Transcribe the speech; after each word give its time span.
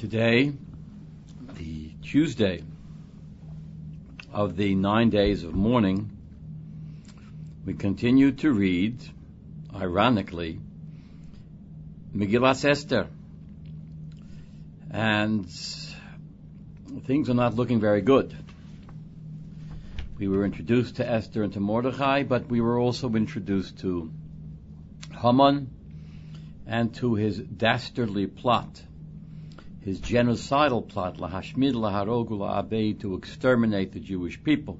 Today, 0.00 0.50
the 1.58 1.90
Tuesday 2.00 2.62
of 4.32 4.56
the 4.56 4.74
nine 4.74 5.10
days 5.10 5.44
of 5.44 5.52
mourning, 5.52 6.16
we 7.66 7.74
continue 7.74 8.32
to 8.32 8.50
read, 8.50 8.98
ironically, 9.76 10.58
Megillas 12.16 12.64
Esther. 12.64 13.08
And 14.90 15.46
things 17.04 17.28
are 17.28 17.34
not 17.34 17.56
looking 17.56 17.78
very 17.78 18.00
good. 18.00 18.34
We 20.18 20.28
were 20.28 20.46
introduced 20.46 20.96
to 20.96 21.06
Esther 21.06 21.42
and 21.42 21.52
to 21.52 21.60
Mordechai, 21.60 22.22
but 22.22 22.48
we 22.48 22.62
were 22.62 22.78
also 22.78 23.10
introduced 23.10 23.80
to 23.80 24.10
Haman 25.20 25.68
and 26.66 26.94
to 26.94 27.16
his 27.16 27.36
dastardly 27.36 28.26
plot, 28.26 28.82
his 29.82 30.00
genocidal 30.00 30.86
plot, 30.86 31.16
lahashmid 31.16 31.74
laharogu 31.74 32.30
la'abed, 32.30 33.00
to 33.00 33.14
exterminate 33.14 33.92
the 33.92 34.00
Jewish 34.00 34.42
people. 34.42 34.78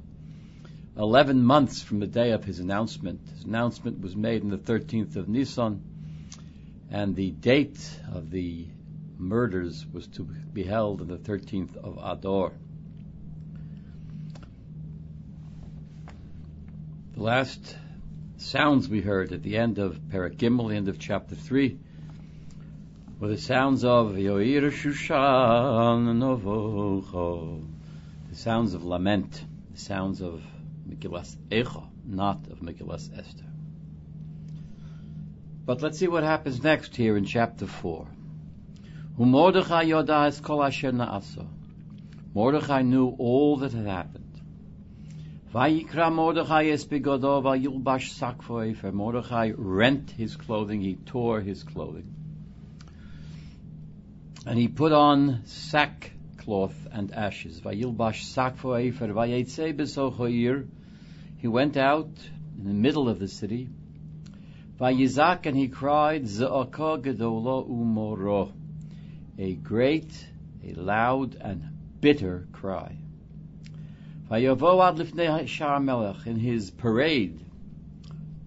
Eleven 0.96 1.42
months 1.42 1.82
from 1.82 2.00
the 2.00 2.06
day 2.06 2.32
of 2.32 2.44
his 2.44 2.58
announcement. 2.58 3.20
His 3.34 3.44
announcement 3.44 4.00
was 4.00 4.14
made 4.14 4.42
on 4.42 4.50
the 4.50 4.58
13th 4.58 5.16
of 5.16 5.28
Nisan, 5.28 5.82
and 6.90 7.16
the 7.16 7.30
date 7.30 7.78
of 8.12 8.30
the 8.30 8.66
murders 9.16 9.86
was 9.92 10.06
to 10.08 10.24
be 10.24 10.64
held 10.64 11.00
on 11.00 11.08
the 11.08 11.16
13th 11.16 11.76
of 11.76 11.98
Adar. 12.02 12.52
The 17.14 17.22
last 17.22 17.76
sounds 18.36 18.88
we 18.88 19.00
heard 19.00 19.32
at 19.32 19.42
the 19.42 19.56
end 19.56 19.78
of 19.78 20.08
Perak 20.10 20.36
Gimel, 20.36 20.68
the 20.70 20.76
end 20.76 20.88
of 20.88 20.98
chapter 20.98 21.34
3, 21.34 21.78
were 23.20 23.28
the 23.28 23.36
sounds 23.36 23.84
of 23.84 24.12
Yoir 24.12 24.70
Shushan 24.72 26.18
Novocho, 26.20 27.62
the 28.30 28.34
sounds 28.34 28.72
of 28.72 28.82
lament, 28.82 29.44
the 29.70 29.78
sounds 29.78 30.22
of 30.22 30.42
Megillas 30.88 31.36
Echa, 31.50 31.86
not 32.06 32.38
of 32.50 32.60
Megillas 32.60 33.10
Esther. 33.18 33.44
But 35.66 35.82
let's 35.82 35.98
see 35.98 36.08
what 36.08 36.22
happens 36.24 36.62
next 36.62 36.96
here 36.96 37.18
in 37.18 37.26
chapter 37.26 37.66
4. 37.66 38.06
Mordechai 39.18 39.82
knew 42.82 43.14
all 43.18 43.56
that 43.58 43.72
had 43.72 43.86
happened. 43.86 44.40
Vayikra 45.52 46.10
Mordechai 46.10 46.68
es 46.68 46.86
bigodo 46.86 47.42
vayilbash 47.42 48.18
sakvoy. 48.18 48.74
For 48.74 48.90
Mordechai 48.90 49.52
rent 49.54 50.10
his 50.10 50.36
clothing, 50.36 50.80
he 50.80 50.94
tore 50.94 51.42
his 51.42 51.62
clothing. 51.64 52.14
And 54.46 54.58
he 54.58 54.68
put 54.68 54.92
on 54.92 55.42
sackcloth 55.44 56.88
and 56.90 57.12
ashes. 57.12 57.60
He 57.62 57.84
went 61.48 61.76
out 61.76 62.08
in 62.58 62.64
the 62.64 62.74
middle 62.74 63.08
of 63.08 63.18
the 63.18 63.28
city. 63.28 63.68
And 64.80 65.56
he 65.56 65.68
cried, 65.68 66.26
a 69.38 69.54
great, 69.54 70.26
a 70.64 70.72
loud, 70.74 71.36
and 71.40 71.68
bitter 72.00 72.48
cry. 72.52 72.96
In 74.30 74.56
his 76.38 76.70
parade, 76.70 77.44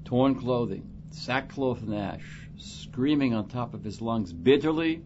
torn 0.05 0.35
clothing, 0.35 0.89
sackcloth 1.11 1.83
and 1.83 1.93
ash, 1.93 2.47
screaming 2.57 3.35
on 3.35 3.47
top 3.47 3.75
of 3.75 3.83
his 3.83 4.01
lungs 4.01 4.33
bitterly, 4.33 5.03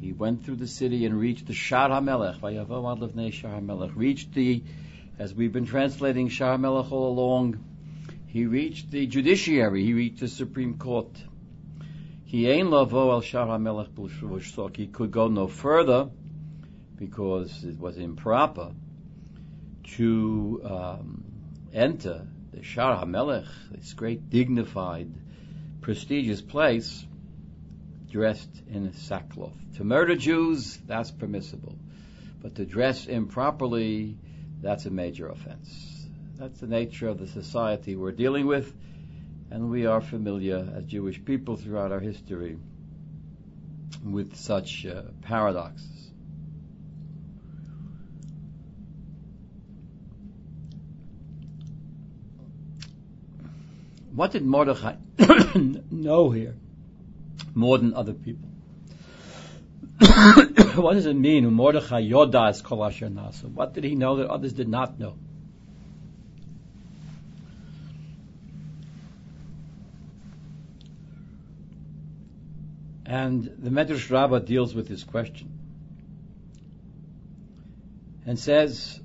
he 0.00 0.12
went 0.12 0.44
through 0.44 0.56
the 0.56 0.66
city 0.66 1.06
and 1.06 1.18
reached 1.18 1.46
the 1.46 1.54
Shar 1.54 1.88
HaMelech, 1.88 2.40
Shar 3.32 3.60
HaMelech, 3.60 3.96
reached 3.96 4.32
the, 4.34 4.62
as 5.18 5.34
we've 5.34 5.52
been 5.52 5.66
translating 5.66 6.28
Shar 6.28 6.58
HaMelech 6.58 6.92
all 6.92 7.08
along, 7.08 7.64
he 8.26 8.46
reached 8.46 8.90
the 8.90 9.06
judiciary, 9.06 9.84
he 9.84 9.94
reached 9.94 10.20
the 10.20 10.28
Supreme 10.28 10.76
Court. 10.76 11.16
He 12.24 12.46
could 14.86 15.10
go 15.12 15.28
no 15.28 15.46
further 15.46 16.10
because 16.96 17.64
it 17.64 17.78
was 17.78 17.96
improper 17.96 18.72
to 19.84 20.60
um, 20.64 21.24
enter 21.72 22.26
the 22.52 22.62
Shar 22.62 23.04
HaMelech, 23.04 23.46
this 23.70 23.92
great 23.92 24.30
dignified, 24.30 25.12
prestigious 25.80 26.40
place, 26.40 27.04
dressed 28.14 28.62
in 28.72 28.92
sackcloth. 28.92 29.56
To 29.76 29.82
murder 29.82 30.14
Jews, 30.14 30.78
that's 30.86 31.10
permissible. 31.10 31.76
But 32.40 32.54
to 32.54 32.64
dress 32.64 33.06
improperly, 33.06 34.16
that's 34.62 34.86
a 34.86 34.90
major 34.90 35.28
offense. 35.28 36.06
That's 36.36 36.60
the 36.60 36.68
nature 36.68 37.08
of 37.08 37.18
the 37.18 37.26
society 37.26 37.96
we're 37.96 38.12
dealing 38.12 38.46
with 38.46 38.72
and 39.50 39.68
we 39.68 39.86
are 39.86 40.00
familiar 40.00 40.64
as 40.76 40.84
Jewish 40.84 41.24
people 41.24 41.56
throughout 41.56 41.90
our 41.90 41.98
history 41.98 42.56
with 44.04 44.36
such 44.36 44.86
uh, 44.86 45.02
paradoxes. 45.22 45.90
What 54.14 54.30
did 54.30 54.44
Mordechai 54.44 54.94
know 55.90 56.30
here 56.30 56.54
more 57.54 57.78
than 57.78 57.94
other 57.94 58.12
people? 58.12 58.48
what 60.76 60.94
does 60.94 61.06
it 61.06 61.14
mean? 61.14 61.52
Mordechai 61.52 62.02
Yodas 62.02 62.62
Kol 62.62 62.78
Nasa. 62.78 63.44
What 63.44 63.74
did 63.74 63.84
he 63.84 63.94
know 63.94 64.16
that 64.16 64.28
others 64.28 64.52
did 64.52 64.68
not 64.68 64.98
know? 64.98 65.16
And 73.06 73.44
the 73.44 73.70
Medrash 73.70 74.10
Rabbah 74.10 74.40
deals 74.40 74.74
with 74.74 74.88
this 74.88 75.04
question 75.04 75.50
and 78.26 78.38
says, 78.38 78.98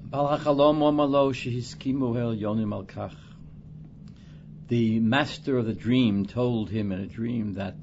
The 4.68 5.00
master 5.00 5.58
of 5.58 5.66
the 5.66 5.74
dream 5.74 6.26
told 6.26 6.70
him 6.70 6.92
in 6.92 7.00
a 7.02 7.06
dream 7.06 7.54
that 7.56 7.76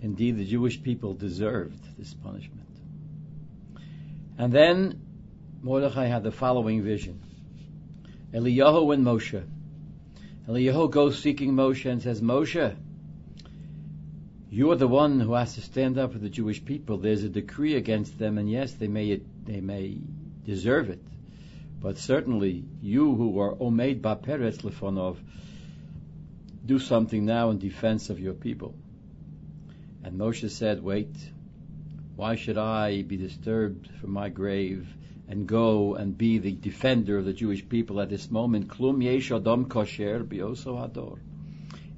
indeed 0.00 0.36
the 0.36 0.44
Jewish 0.44 0.82
people 0.82 1.14
deserved 1.14 1.98
this 1.98 2.14
punishment. 2.14 2.68
And 4.36 4.52
then 4.52 5.00
Mordechai 5.62 6.06
had 6.06 6.22
the 6.22 6.30
following 6.30 6.82
vision. 6.82 7.20
Eliyahu 8.32 8.94
and 8.94 9.04
Moshe. 9.04 9.42
Eliyahu 10.48 10.90
goes 10.90 11.18
seeking 11.18 11.52
Moshe 11.52 11.90
and 11.90 12.02
says, 12.02 12.20
Moshe, 12.20 12.76
you're 14.50 14.76
the 14.76 14.88
one 14.88 15.20
who 15.20 15.34
has 15.34 15.54
to 15.56 15.60
stand 15.60 15.98
up 15.98 16.12
for 16.12 16.18
the 16.18 16.30
Jewish 16.30 16.64
people. 16.64 16.96
There's 16.96 17.22
a 17.22 17.28
decree 17.28 17.74
against 17.74 18.18
them, 18.18 18.38
and 18.38 18.50
yes, 18.50 18.72
they 18.72 18.88
may 18.88 19.20
they 19.44 19.60
may 19.60 19.98
deserve 20.44 20.88
it, 20.88 21.02
but 21.80 21.98
certainly 21.98 22.64
you 22.80 23.14
who 23.14 23.40
are 23.40 23.54
Omeid 23.54 24.00
Baperetz 24.00 24.62
Lefonov, 24.62 25.18
do 26.64 26.78
something 26.78 27.26
now 27.26 27.50
in 27.50 27.58
defense 27.58 28.08
of 28.08 28.18
your 28.18 28.32
people. 28.32 28.74
And 30.04 30.18
Moshe 30.18 30.48
said, 30.50 30.82
"Wait, 30.82 31.14
why 32.16 32.36
should 32.36 32.58
I 32.58 33.02
be 33.02 33.16
disturbed 33.16 33.88
from 34.00 34.10
my 34.10 34.28
grave 34.28 34.86
and 35.28 35.46
go 35.46 35.94
and 35.94 36.16
be 36.16 36.38
the 36.38 36.52
defender 36.52 37.18
of 37.18 37.24
the 37.24 37.32
Jewish 37.32 37.68
people 37.68 38.00
at 38.00 38.08
this 38.08 38.30
moment? 38.30 38.68
Klum 38.68 39.02
yesh 39.02 39.30
adam 39.30 39.66
bioso 39.66 40.76
hador. 40.76 41.18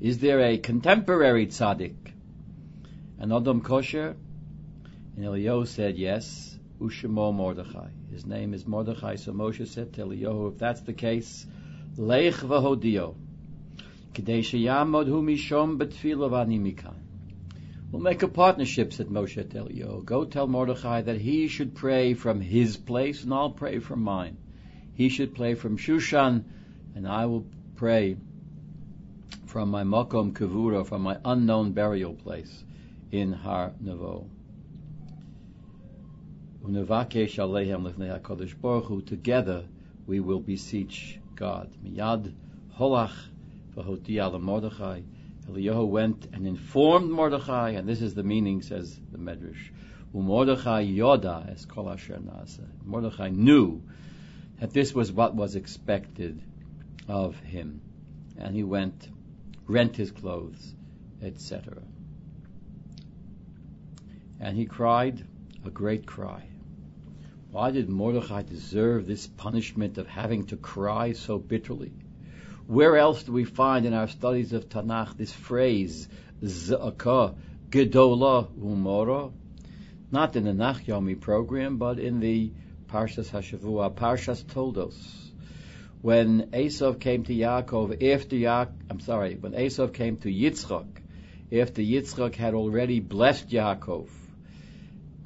Is 0.01 0.19
there 0.19 0.41
a 0.41 0.59
contemporary 0.59 1.47
tzaddik?" 1.47 1.95
And 3.21 3.35
Adam 3.35 3.61
kosher? 3.61 4.17
And 5.17 5.25
Eliyahu 5.25 5.67
said, 5.67 5.99
yes, 5.99 6.59
Ushemo 6.81 7.35
Mordechai. 7.35 7.89
His 8.11 8.25
name 8.25 8.55
is 8.55 8.67
Mordechai. 8.67 9.17
So 9.17 9.33
Moshe 9.33 9.69
said 9.69 9.93
to 9.95 10.07
Eliyahu, 10.07 10.53
if 10.53 10.59
that's 10.59 10.81
the 10.81 10.95
case, 10.95 11.47
Lech 11.99 12.37
v'hodio. 12.37 13.15
K'dei 14.15 14.41
sheyamod 14.41 15.07
hu 15.07 15.23
mishom 15.23 15.77
betfila 15.77 16.31
mikan. 16.47 16.95
We'll 17.91 18.03
make 18.03 18.23
a 18.23 18.29
partnership, 18.29 18.93
said 18.93 19.09
Moshe 19.09 19.35
to 19.35 19.65
Eliyahu. 19.65 20.05
Go 20.05 20.25
tell 20.25 20.47
Mordechai 20.47 21.03
that 21.03 21.21
he 21.21 21.49
should 21.49 21.75
pray 21.75 22.15
from 22.15 22.41
his 22.41 22.77
place, 22.77 23.25
and 23.25 23.35
I'll 23.35 23.51
pray 23.51 23.81
from 23.81 24.03
mine. 24.03 24.37
He 24.95 25.09
should 25.09 25.35
pray 25.35 25.55
from 25.55 25.77
Shushan, 25.77 26.45
and 26.95 27.09
I 27.09 27.27
will 27.27 27.47
pray 27.75 28.17
from 29.47 29.71
my 29.71 29.83
Makom 29.83 30.33
Kavura, 30.33 30.87
from 30.87 31.03
my 31.03 31.19
unknown 31.25 31.73
burial 31.73 32.15
place 32.15 32.65
in 33.11 33.33
Har 33.33 33.73
Nevo. 33.83 34.29
Together 39.07 39.65
we 40.07 40.21
will 40.21 40.41
beseech 40.41 41.19
God. 41.35 41.71
Miyad 41.85 42.33
holach 42.79 43.17
v'hoti 43.75 44.41
Mordechai. 44.41 45.01
Eliyahu 45.51 45.89
went 45.89 46.29
and 46.33 46.47
informed 46.47 47.11
Mordechai, 47.11 47.71
and 47.71 47.89
this 47.89 48.01
is 48.01 48.15
the 48.15 48.23
meaning, 48.23 48.63
says 48.63 48.99
the 49.11 49.19
Medrash. 49.19 49.71
Mordechai 50.13 50.85
yoda 50.85 51.51
es 51.51 51.65
kol 51.65 51.91
asher. 51.91 52.21
Mordechai 52.85 53.31
knew 53.31 53.83
that 54.61 54.73
this 54.73 54.95
was 54.95 55.11
what 55.11 55.35
was 55.35 55.57
expected 55.57 56.41
of 57.09 57.39
him, 57.41 57.81
and 58.39 58.55
he 58.55 58.63
went, 58.63 59.09
rent 59.67 59.97
his 59.97 60.13
clothes, 60.13 60.75
etc. 61.23 61.83
And 64.39 64.57
he 64.57 64.67
cried 64.67 65.25
a 65.65 65.71
great 65.71 66.07
cry. 66.07 66.45
Why 67.51 67.73
did 67.73 67.89
Mordechai 67.89 68.43
deserve 68.43 69.07
this 69.07 69.27
punishment 69.27 69.99
of 69.99 70.07
having 70.07 70.47
to 70.47 70.57
cry 70.57 71.13
so 71.13 71.39
bitterly? 71.39 71.93
Where 72.71 72.97
else 72.97 73.25
do 73.25 73.33
we 73.33 73.43
find 73.43 73.85
in 73.85 73.95
our 73.95 74.07
studies 74.07 74.53
of 74.53 74.69
Tanakh 74.69 75.17
this 75.17 75.33
phrase, 75.33 76.07
Zaka 76.41 77.35
Gedola 77.69 78.47
Umora? 78.47 79.33
Not 80.13 80.37
in 80.37 80.45
the 80.45 80.55
Nach 80.55 80.81
Yomi 80.83 81.21
program, 81.21 81.79
but 81.79 81.99
in 81.99 82.21
the 82.21 82.53
Parshas 82.87 83.29
Hashavua, 83.29 83.93
Parshas 83.97 84.47
Toldos. 84.47 85.33
When 86.01 86.51
Esav 86.53 87.01
came 87.01 87.25
to 87.25 87.35
Yaakov, 87.35 87.95
after 88.15 88.37
Yaakov, 88.37 88.73
I'm 88.89 89.01
sorry, 89.01 89.35
when 89.35 89.51
Esav 89.51 89.93
came 89.93 90.19
to 90.19 90.29
Yitzchak, 90.29 90.87
after 91.51 91.83
Yitzchak 91.83 92.37
had 92.37 92.55
already 92.55 93.01
blessed 93.01 93.49
Yaakov, 93.49 94.09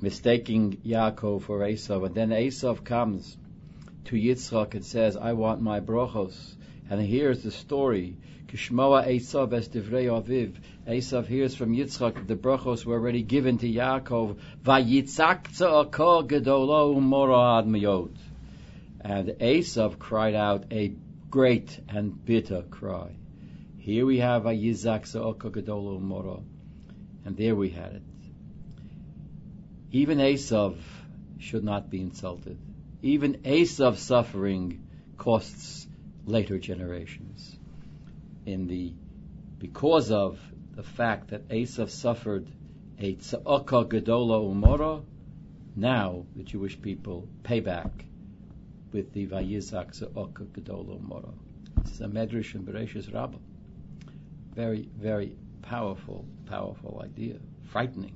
mistaking 0.00 0.78
Yaakov 0.78 1.42
for 1.42 1.58
Esav. 1.58 2.06
And 2.06 2.14
then 2.14 2.30
Esav 2.30 2.84
comes 2.84 3.36
to 4.06 4.16
Yitzchak 4.16 4.72
and 4.72 4.82
says, 4.82 5.18
I 5.18 5.34
want 5.34 5.60
my 5.60 5.80
brachos. 5.80 6.54
And 6.90 7.00
here's 7.00 7.42
the 7.42 7.50
story. 7.50 8.16
Kishmoa 8.48 9.06
Esav 9.06 9.52
es 9.54 9.68
divrei 9.68 10.06
aviv. 10.06 10.54
Esav 10.86 11.26
hears 11.26 11.54
from 11.54 11.74
Yitzchak 11.74 12.26
the 12.26 12.36
brachos 12.36 12.84
were 12.84 12.94
already 12.94 13.22
given 13.22 13.58
to 13.58 13.66
Yaakov. 13.66 14.36
Vayitzak 14.62 15.44
tza'akah 15.44 16.28
gedolo 16.28 16.94
umorad 16.94 17.66
miyot. 17.66 18.16
And 19.00 19.28
Esav 19.40 19.98
cried 19.98 20.34
out 20.34 20.66
a 20.70 20.92
great 21.30 21.80
and 21.88 22.24
bitter 22.24 22.62
cry. 22.62 23.12
Here 23.78 24.04
we 24.04 24.18
have 24.18 24.42
Vayizak 24.42 25.02
tza'akah 25.02 25.50
gedolo 25.50 26.00
umorah. 26.00 26.42
And 27.24 27.36
there 27.36 27.56
we 27.56 27.70
had 27.70 27.94
it. 27.94 28.02
Even 29.90 30.18
Esav 30.18 30.76
should 31.38 31.64
not 31.64 31.88
be 31.88 32.00
insulted. 32.00 32.58
Even 33.02 33.34
Esav's 33.44 34.00
suffering 34.00 34.86
costs 35.16 35.86
later 36.26 36.58
generations. 36.58 37.56
In 38.46 38.66
the 38.66 38.92
because 39.58 40.10
of 40.10 40.38
the 40.74 40.82
fact 40.82 41.28
that 41.28 41.48
Esav 41.48 41.88
suffered 41.88 42.46
a 42.98 43.14
tza'aka 43.14 43.86
gedola 43.88 44.40
umora, 44.42 45.02
now 45.76 46.24
the 46.36 46.42
Jewish 46.42 46.80
people 46.80 47.28
pay 47.42 47.60
back 47.60 48.04
with 48.92 49.12
the 49.12 49.26
vayizak 49.26 49.98
tza'aka 49.98 50.46
gedola 50.48 51.00
umora. 51.00 51.32
This 51.82 51.94
is 51.94 52.00
a 52.00 52.06
medrash 52.06 52.54
in 52.54 52.64
Bereshis 52.64 53.12
Rabbah. 53.12 53.38
Very, 54.54 54.88
very 54.98 55.36
powerful, 55.62 56.24
powerful 56.46 57.02
idea. 57.04 57.36
Frightening. 57.64 58.14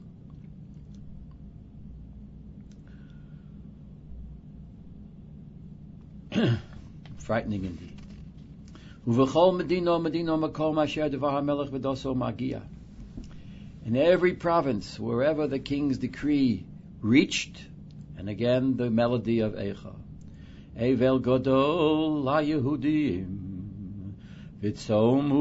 Frightening 7.18 7.64
indeed. 7.64 7.97
In 9.08 9.14
every 13.96 14.34
province, 14.34 15.00
wherever 15.00 15.46
the 15.46 15.58
king's 15.58 15.96
decree 15.96 16.66
reached, 17.00 17.64
and 18.18 18.28
again 18.28 18.76
the 18.76 18.90
melody 18.90 19.40
of 19.40 19.54
Eicha. 19.54 19.94
Evel 20.78 21.22
Godol 21.22 22.22
La 22.22 22.40
Yehudim 22.40 24.12
Vitzom 24.62 25.32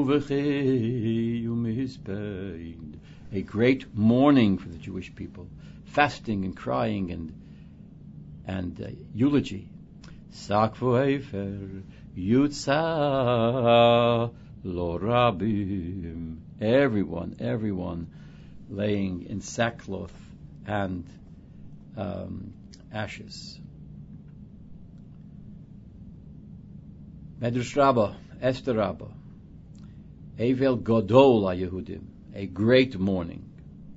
A 3.34 3.42
great 3.42 3.94
mourning 3.94 4.58
for 4.58 4.70
the 4.70 4.78
Jewish 4.78 5.14
people, 5.14 5.50
fasting 5.84 6.46
and 6.46 6.56
crying 6.56 7.12
and 7.12 7.34
and 8.46 8.82
uh, 8.82 8.88
eulogy. 9.14 9.68
Sakfu 10.32 11.06
Efer 11.06 11.84
Yutza 12.18 12.74
Lorabim. 14.66 16.38
Everyone, 16.60 17.36
everyone 17.40 18.08
laying 18.70 19.28
in 19.30 19.42
sackcloth 19.42 20.14
and 20.66 21.06
um, 21.96 22.54
ashes. 22.92 23.60
Medrash 27.40 27.76
Rabbah, 27.76 28.16
Esther 28.42 28.74
Rabbah, 28.74 29.12
Evel 30.40 30.82
Godol 30.82 31.44
Yehudim, 31.56 32.02
a 32.34 32.48
great 32.48 32.98
mourning. 32.98 33.48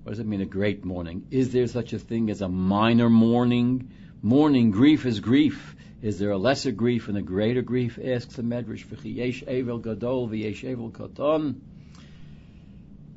What 0.02 0.12
does 0.12 0.18
it 0.18 0.26
mean, 0.26 0.42
a 0.42 0.46
great 0.46 0.84
mourning? 0.84 1.26
Is 1.30 1.52
there 1.52 1.66
such 1.66 1.94
a 1.94 1.98
thing 1.98 2.28
as 2.28 2.42
a 2.42 2.48
minor 2.48 3.08
mourning? 3.08 3.90
Mourning, 4.20 4.70
grief 4.72 5.06
is 5.06 5.20
grief. 5.20 5.74
Is 6.02 6.18
there 6.18 6.30
a 6.30 6.38
lesser 6.38 6.70
grief 6.70 7.08
and 7.08 7.18
a 7.18 7.22
greater 7.22 7.60
grief? 7.60 7.98
Asks 8.02 8.36
the 8.36 8.42
Medrash. 8.42 8.86
Yesh 9.04 9.42
Evel 9.44 9.82
Gadol 9.82 10.28
v'yesh. 10.28 11.54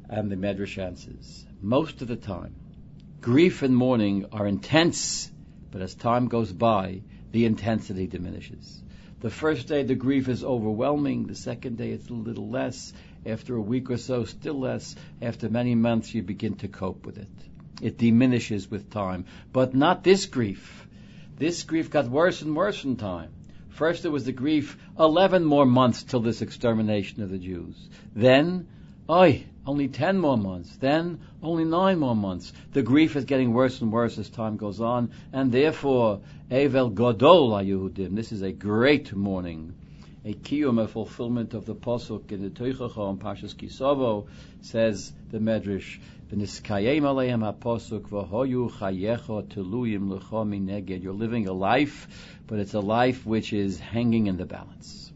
And 0.09 0.31
the 0.31 0.35
Medrash 0.35 0.77
answers, 0.77 1.45
most 1.61 2.01
of 2.01 2.09
the 2.09 2.17
time, 2.17 2.53
grief 3.21 3.61
and 3.63 3.75
mourning 3.75 4.25
are 4.33 4.45
intense, 4.45 5.31
but 5.71 5.81
as 5.81 5.95
time 5.95 6.27
goes 6.27 6.51
by, 6.51 7.01
the 7.31 7.45
intensity 7.45 8.05
diminishes. 8.05 8.83
The 9.21 9.29
first 9.29 9.69
day 9.69 9.83
the 9.83 9.95
grief 9.95 10.27
is 10.27 10.43
overwhelming, 10.43 11.27
the 11.27 11.35
second 11.35 11.77
day 11.77 11.91
it's 11.91 12.09
a 12.09 12.13
little 12.13 12.49
less, 12.49 12.91
after 13.25 13.55
a 13.55 13.61
week 13.61 13.89
or 13.89 13.97
so 13.97 14.25
still 14.25 14.59
less, 14.59 14.93
after 15.21 15.49
many 15.49 15.73
months 15.73 16.13
you 16.13 16.21
begin 16.21 16.55
to 16.55 16.67
cope 16.67 17.05
with 17.05 17.17
it. 17.17 17.29
It 17.81 17.97
diminishes 17.97 18.69
with 18.69 18.91
time, 18.91 19.23
but 19.53 19.73
not 19.73 20.03
this 20.03 20.25
grief. 20.25 20.85
This 21.37 21.63
grief 21.63 21.89
got 21.89 22.07
worse 22.07 22.41
and 22.41 22.55
worse 22.55 22.83
in 22.83 22.95
time. 22.95 23.31
First, 23.69 24.03
there 24.03 24.11
was 24.11 24.25
the 24.25 24.31
grief 24.31 24.77
11 24.99 25.43
more 25.43 25.65
months 25.65 26.03
till 26.03 26.19
this 26.19 26.43
extermination 26.43 27.23
of 27.23 27.31
the 27.31 27.39
Jews. 27.39 27.75
Then, 28.15 28.67
oi, 29.09 29.45
only 29.65 29.87
10 29.87 30.19
more 30.19 30.37
months. 30.37 30.75
Then, 30.77 31.21
only 31.41 31.65
9 31.65 31.97
more 31.97 32.15
months. 32.15 32.53
The 32.73 32.83
grief 32.83 33.15
is 33.15 33.25
getting 33.25 33.51
worse 33.51 33.81
and 33.81 33.91
worse 33.91 34.19
as 34.19 34.29
time 34.29 34.57
goes 34.57 34.79
on, 34.79 35.11
and 35.31 35.51
therefore, 35.51 36.21
Evel 36.51 36.93
Godol 36.93 37.65
Yehudim, 37.65 38.15
this 38.15 38.31
is 38.31 38.43
a 38.43 38.51
great 38.51 39.15
mourning. 39.15 39.73
A 40.25 40.33
kiyum, 40.33 40.81
a 40.81 40.87
fulfillment 40.87 41.53
of 41.53 41.65
the 41.65 41.75
posuk 41.75 42.31
in 42.31 42.43
the 42.43 42.49
Teichacha 42.49 42.97
on 42.97 43.17
Pashas 43.17 43.55
Kisovo, 43.55 44.27
says 44.61 45.11
the 45.31 45.39
Medrash, 45.39 45.99
you're 51.03 51.13
living 51.13 51.47
a 51.47 51.53
life, 51.53 52.07
but 52.47 52.57
it's 52.57 52.73
a 52.73 52.79
life 52.79 53.23
which 53.23 53.53
is 53.53 53.79
hanging 53.79 54.25
in 54.25 54.37
the 54.37 54.45
balance. 54.45 55.13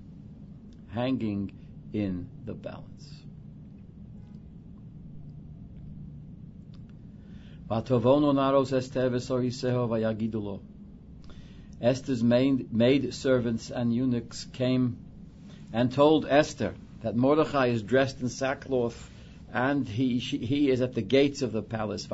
Hanging 0.93 1.53
in 1.91 2.29
the 2.45 2.53
balance. 2.53 3.11
Esther's 11.81 12.23
maid, 12.23 12.71
maid 12.71 13.13
servants 13.13 13.71
and 13.71 13.91
eunuchs 13.93 14.45
came 14.53 14.97
and 15.73 15.91
told 15.91 16.27
Esther 16.27 16.75
that 17.01 17.15
Mordechai 17.15 17.67
is 17.67 17.81
dressed 17.81 18.21
in 18.21 18.29
sackcloth 18.29 19.11
and 19.57 19.89
he 19.89 20.19
she, 20.19 20.37
he 20.37 20.69
is 20.69 20.81
at 20.81 20.93
the 20.93 21.01
gates 21.01 21.41
of 21.41 21.51
the 21.51 21.63
palace. 21.63 22.07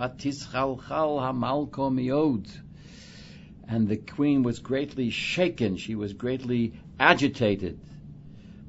And 3.68 3.90
the 3.90 3.98
queen 3.98 4.44
was 4.44 4.60
greatly 4.60 5.10
shaken. 5.10 5.76
She 5.76 5.96
was 5.96 6.14
greatly 6.14 6.72
agitated. 6.98 7.82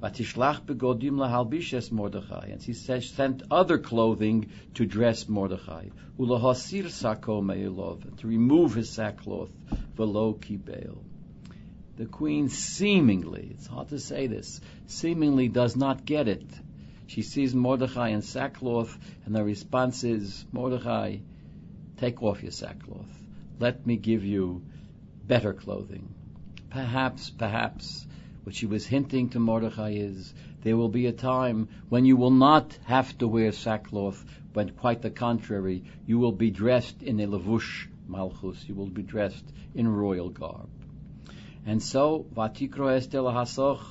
And 0.03 0.17
she 0.17 0.25
sent 3.03 3.43
other 3.49 3.79
clothing 3.79 4.51
to 4.75 4.87
dress 4.87 5.29
Mordechai. 5.29 5.91
To 6.19 6.25
remove 8.25 8.75
his 8.75 8.91
sackcloth. 8.91 9.53
The 11.97 12.07
queen 12.07 12.49
seemingly, 12.49 13.51
it's 13.53 13.69
hard 13.69 13.91
to 13.91 14.01
say 14.01 14.27
this, 14.27 14.61
seemingly 14.89 15.47
does 15.47 15.77
not 15.77 16.05
get 16.05 16.27
it 16.27 16.43
she 17.07 17.23
sees 17.23 17.55
Mordechai 17.55 18.09
in 18.09 18.23
sackcloth, 18.23 18.99
and 19.25 19.35
the 19.35 19.45
response 19.45 20.05
is, 20.05 20.45
Mordechai, 20.53 21.19
take 21.99 22.23
off 22.23 22.43
your 22.43 22.53
sackcloth. 22.53 23.23
Let 23.59 23.87
me 23.87 23.97
give 23.97 24.25
you 24.25 24.63
better 25.27 25.53
clothing. 25.53 26.15
Perhaps, 26.71 27.31
perhaps, 27.31 28.07
what 28.43 28.55
she 28.55 28.67
was 28.67 28.87
hinting 28.87 29.31
to 29.31 29.39
Mordechai 29.39 29.93
is, 29.93 30.35
there 30.63 30.77
will 30.77 30.89
be 30.89 31.07
a 31.07 31.13
time 31.13 31.69
when 31.89 32.05
you 32.05 32.17
will 32.17 32.31
not 32.31 32.79
have 32.85 33.17
to 33.19 33.29
wear 33.29 33.53
sackcloth, 33.53 34.25
but 34.53 34.77
quite 34.77 35.03
the 35.03 35.11
contrary, 35.11 35.85
you 36.07 36.19
will 36.19 36.33
be 36.33 36.51
dressed 36.51 37.03
in 37.03 37.21
a 37.21 37.27
lavush 37.27 37.87
Malchus. 38.09 38.69
You 38.69 38.75
will 38.75 38.87
be 38.91 39.03
dressed 39.03 39.45
in 39.75 39.89
royal 39.89 40.31
garb. 40.31 40.69
And 41.67 41.83
so, 41.83 42.27
Vatikro 42.35 42.95
Esther 42.95 43.19
lahasoch, 43.19 43.83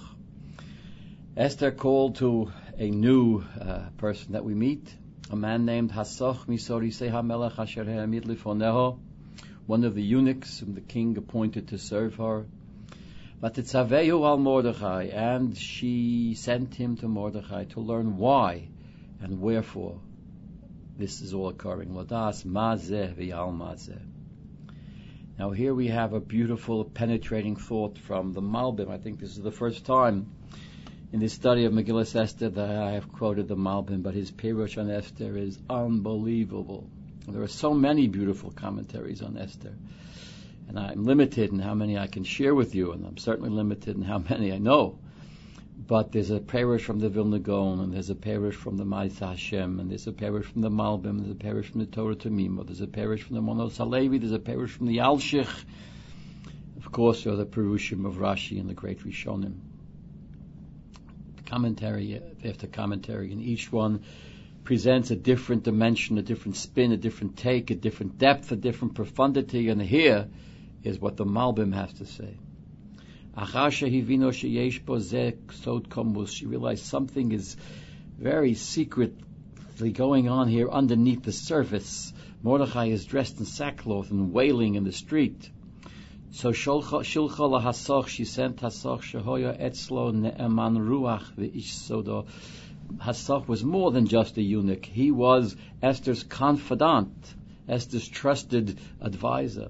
Esther 1.36 1.72
called 1.72 2.16
to 2.18 2.52
a 2.78 2.90
new 2.90 3.44
uh, 3.60 3.82
person 3.98 4.34
that 4.34 4.44
we 4.44 4.54
meet, 4.54 4.94
a 5.30 5.36
man 5.36 5.66
named 5.66 5.92
Hasoch 5.92 6.48
Misori 6.48 6.92
Hamelech 6.92 7.60
Asher 7.60 7.84
Ha'amid 7.84 8.24
Lifoneho, 8.24 8.98
one 9.68 9.84
of 9.84 9.94
the 9.94 10.02
eunuchs 10.02 10.60
whom 10.60 10.74
the 10.74 10.82
king 10.82 11.16
appointed 11.18 11.68
to 11.70 11.78
serve 11.78 12.16
her. 12.16 12.46
Vatitzavehu 13.42 14.26
al 14.26 14.38
Mordechai, 14.38 15.04
and 15.04 15.56
she 15.56 16.34
sent 16.36 16.74
him 16.74 16.98
to 16.98 17.08
Mordechai 17.08 17.66
to 17.66 17.80
learn 17.80 18.18
why 18.18 18.70
and 19.22 19.40
wherefore 19.40 20.00
this 20.98 21.22
is 21.22 21.34
all 21.34 21.50
occurring. 21.50 21.90
Ladas. 21.90 22.46
Now 25.40 25.52
here 25.52 25.74
we 25.74 25.88
have 25.88 26.14
a 26.14 26.20
beautiful, 26.20 26.86
penetrating 26.86 27.56
thought 27.56 27.98
from 27.98 28.34
the 28.34 28.42
Malbim. 28.42 28.90
I 28.90 28.98
think 28.98 29.20
this 29.20 29.32
is 29.32 29.44
the 29.44 29.52
first 29.52 29.86
time 29.86 30.32
in 31.14 31.20
the 31.20 31.30
study 31.30 31.66
of 31.66 31.72
Megillah 31.72 32.16
Esther 32.16 32.50
that 32.50 32.76
I 32.76 32.94
have 32.94 33.14
quoted 33.14 33.48
the 33.48 33.56
Malbim, 33.56 34.02
but 34.02 34.16
his 34.16 34.32
Pirush 34.32 34.80
on 34.80 34.90
Esther 34.90 35.38
is 35.38 35.60
unbelievable. 35.70 36.90
There 37.28 37.44
are 37.44 37.48
so 37.48 37.76
many 37.76 38.08
beautiful 38.08 38.50
commentaries 38.50 39.22
on 39.22 39.38
Esther, 39.38 39.74
and 40.68 40.80
I'm 40.80 41.04
limited 41.04 41.52
in 41.52 41.60
how 41.60 41.76
many 41.76 42.00
I 42.00 42.08
can 42.08 42.24
share 42.24 42.56
with 42.56 42.74
you, 42.74 42.94
and 42.94 43.06
I'm 43.06 43.18
certainly 43.18 43.52
limited 43.52 43.96
in 43.96 44.02
how 44.02 44.18
many 44.30 44.52
I 44.52 44.58
know. 44.58 44.98
But 45.86 46.12
there's 46.12 46.32
a 46.32 46.40
parish 46.40 46.84
from 46.84 46.98
the 46.98 47.10
Vilna 47.10 47.38
Gaon, 47.38 47.82
and 47.82 47.94
there's 47.94 48.10
a 48.10 48.16
parish 48.16 48.56
from 48.56 48.78
the 48.78 48.86
Ma'is 48.86 49.20
Hashem, 49.20 49.80
and 49.80 49.92
there's 49.92 50.08
a 50.08 50.14
parish 50.14 50.48
from 50.48 50.62
the 50.62 50.72
Malbim, 50.72 51.20
there's 51.20 51.32
a 51.32 51.36
parish 51.36 51.70
from 51.70 51.82
the 51.82 51.86
Torah 51.86 52.16
Tamima, 52.16 52.66
there's 52.66 52.82
a 52.82 52.88
parish 52.88 53.22
from 53.22 53.36
the 53.36 53.42
Manos 53.42 53.78
Halevi, 53.78 54.18
there's 54.18 54.32
a 54.32 54.40
parish 54.40 54.72
from 54.72 54.88
the 54.88 54.98
Alshich. 54.98 55.48
Of 56.78 56.92
course, 56.92 57.24
there 57.24 57.34
are 57.34 57.36
the 57.36 57.46
Perushim 57.46 58.08
of 58.08 58.16
Rashi 58.16 58.60
and 58.60 58.68
the 58.68 58.74
great 58.74 59.02
Rishonim. 59.02 59.73
Commentary 61.54 62.20
after 62.44 62.66
commentary, 62.66 63.32
and 63.32 63.40
each 63.40 63.72
one 63.72 64.02
presents 64.64 65.12
a 65.12 65.16
different 65.16 65.62
dimension, 65.62 66.18
a 66.18 66.24
different 66.24 66.56
spin, 66.56 66.92
a 66.92 66.98
different 66.98 67.38
take, 67.38 67.70
a 67.70 67.76
different 67.76 68.18
depth, 68.18 68.52
a 68.52 68.56
different 68.56 68.96
profundity, 68.96 69.70
and 69.70 69.80
here 69.80 70.28
is 70.82 71.00
what 71.00 71.16
the 71.16 71.26
Malbim 71.26 71.72
has 71.76 71.94
to 71.94 72.08
say. 72.08 72.38
She 76.26 76.46
realized 76.48 76.86
something 76.86 77.32
is 77.32 77.56
very 78.18 78.56
secretly 78.56 79.92
going 79.92 80.30
on 80.30 80.48
here 80.48 80.72
underneath 80.72 81.22
the 81.22 81.32
surface. 81.32 82.14
Mordechai 82.42 82.88
is 82.88 83.06
dressed 83.06 83.38
in 83.38 83.46
sackcloth 83.46 84.10
and 84.10 84.34
wailing 84.34 84.74
in 84.74 84.86
the 84.86 84.92
street. 84.92 85.52
So 86.36 86.52
shilcha 86.52 87.04
lahasoch, 87.04 88.08
she 88.08 88.26
sent 88.26 88.58
hasoch 88.58 89.02
shehoya 89.02 89.56
etzlo 89.62 90.12
ne'eman 90.12 90.78
ruach 90.78 91.32
ve'ish 91.38 91.70
sodo. 91.70 92.26
Hasoch 92.98 93.48
was 93.48 93.64
more 93.64 93.92
than 93.92 94.08
just 94.08 94.36
a 94.38 94.42
eunuch. 94.42 94.84
He 94.84 95.12
was 95.12 95.56
Esther's 95.80 96.24
confidant, 96.24 97.36
Esther's 97.70 98.08
trusted 98.08 98.80
advisor. 99.00 99.70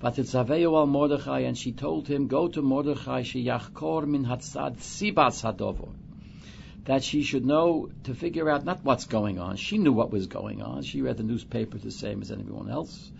Vatitzaveu 0.00 0.74
al 0.74 0.86
Mordechai, 0.86 1.40
and 1.40 1.56
she 1.56 1.72
told 1.72 2.08
him, 2.08 2.28
go 2.28 2.48
to 2.48 2.62
Mordechai, 2.62 3.22
sheyachkor 3.22 4.06
min 4.06 4.24
hatzad 4.24 4.78
sibas 4.78 5.42
hadovor. 5.42 5.90
That 6.86 7.04
she 7.04 7.22
should 7.22 7.44
know 7.44 7.90
to 8.04 8.14
figure 8.14 8.48
out 8.48 8.64
not 8.64 8.82
what's 8.84 9.04
going 9.04 9.38
on. 9.38 9.56
She 9.56 9.76
knew 9.76 9.92
what 9.92 10.10
was 10.10 10.28
going 10.28 10.62
on. 10.62 10.82
She 10.82 11.02
read 11.02 11.18
the 11.18 11.24
newspaper 11.24 11.76
the 11.76 11.90
same 11.90 12.22
as 12.22 12.30
anyone 12.30 12.70
else. 12.70 13.12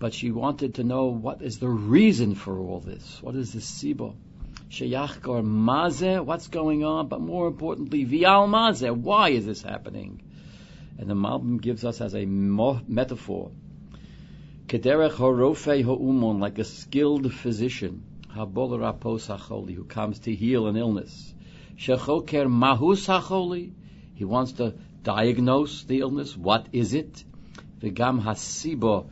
But 0.00 0.14
she 0.14 0.32
wanted 0.32 0.74
to 0.76 0.82
know 0.82 1.06
what 1.06 1.42
is 1.42 1.58
the 1.60 1.68
reason 1.68 2.34
for 2.34 2.58
all 2.58 2.80
this. 2.80 3.22
What 3.22 3.36
is 3.36 3.52
the 3.52 3.60
sibo? 3.60 4.16
Sheyachkor 4.70 5.44
mazeh, 5.44 6.24
what's 6.24 6.48
going 6.48 6.84
on? 6.84 7.06
But 7.06 7.20
more 7.20 7.46
importantly, 7.46 8.02
vial 8.04 8.48
mazeh, 8.48 8.96
why 8.96 9.28
is 9.28 9.46
this 9.46 9.62
happening? 9.62 10.22
And 10.98 11.08
the 11.08 11.14
Malbim 11.14 11.60
gives 11.60 11.84
us 11.84 12.00
as 12.00 12.14
a 12.14 12.24
metaphor 12.24 13.52
Kederech 14.70 15.14
horofe 15.14 15.84
ho'umon, 15.84 16.38
like 16.38 16.60
a 16.60 16.64
skilled 16.64 17.34
physician, 17.34 18.04
habol 18.32 18.78
rapos 18.78 19.26
hacholi, 19.26 19.74
who 19.74 19.82
comes 19.82 20.20
to 20.20 20.32
heal 20.32 20.68
an 20.68 20.76
illness. 20.76 21.34
Shechoker 21.76 22.46
mahus 22.46 23.08
hacholi, 23.08 23.72
he 24.14 24.24
wants 24.24 24.52
to 24.52 24.74
diagnose 25.02 25.82
the 25.82 25.98
illness. 25.98 26.36
What 26.36 26.68
is 26.72 26.94
it? 26.94 27.24
V'gam 27.82 28.22
hasibo. 28.22 29.08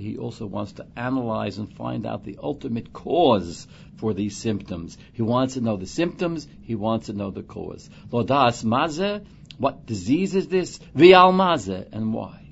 He 0.00 0.16
also 0.16 0.46
wants 0.46 0.72
to 0.72 0.86
analyze 0.96 1.58
and 1.58 1.72
find 1.72 2.06
out 2.06 2.24
the 2.24 2.38
ultimate 2.42 2.92
cause 2.92 3.68
for 3.96 4.14
these 4.14 4.36
symptoms. 4.36 4.96
He 5.12 5.22
wants 5.22 5.54
to 5.54 5.60
know 5.60 5.76
the 5.76 5.86
symptoms. 5.86 6.48
He 6.62 6.74
wants 6.74 7.06
to 7.06 7.12
know 7.12 7.30
the 7.30 7.42
cause. 7.42 7.90
Lodas 8.10 8.64
maze, 8.64 9.20
what 9.58 9.84
disease 9.84 10.34
is 10.34 10.48
this? 10.48 10.78
V'al 10.96 11.34
maze, 11.36 11.86
and 11.92 12.14
why? 12.14 12.46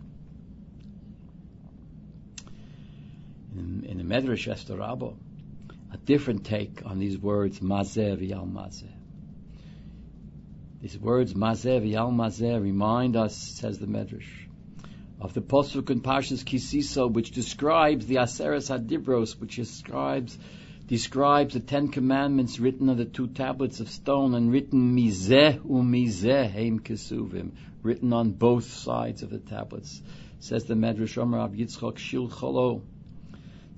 in, 3.56 3.84
in 3.84 3.98
the 3.98 4.04
Medrash 4.04 4.48
Esther 4.48 4.80
a 4.80 5.96
different 5.98 6.44
take 6.44 6.82
on 6.84 6.98
these 6.98 7.16
words, 7.18 7.60
Mazeh 7.60 8.18
v'yal 8.18 8.50
Mazeh. 8.50 8.90
These 10.82 10.98
words, 10.98 11.34
Mazeh 11.34 11.80
v'yal 11.80 12.12
Mazeh, 12.12 12.60
remind 12.60 13.16
us, 13.16 13.36
says 13.36 13.78
the 13.78 13.86
Medrash, 13.86 14.43
of 15.20 15.32
the 15.34 15.40
Posuk 15.40 15.90
and 15.90 16.02
Parshas 16.02 16.44
Kisiso, 16.44 17.10
which 17.10 17.30
describes 17.30 18.06
the 18.06 18.16
Aseres 18.16 18.68
Hadibros, 18.68 19.40
which 19.40 19.56
describes 19.56 20.38
describes 20.86 21.54
the 21.54 21.60
Ten 21.60 21.88
Commandments 21.88 22.60
written 22.60 22.90
on 22.90 22.98
the 22.98 23.06
two 23.06 23.28
tablets 23.28 23.80
of 23.80 23.88
stone 23.88 24.34
and 24.34 24.52
written 24.52 24.94
mizeh 24.94 25.58
umizeh 25.60 26.52
heim 26.52 26.78
kesuvim, 26.80 27.52
written 27.82 28.12
on 28.12 28.32
both 28.32 28.64
sides 28.64 29.22
of 29.22 29.30
the 29.30 29.38
tablets. 29.38 30.02
Says 30.40 30.64
the 30.64 30.74
Medrash 30.74 31.16
Omer 31.16 31.40
Ab 31.40 31.56
Yitzchok 31.56 31.96
Shil 31.96 32.28
Cholo, 32.38 32.82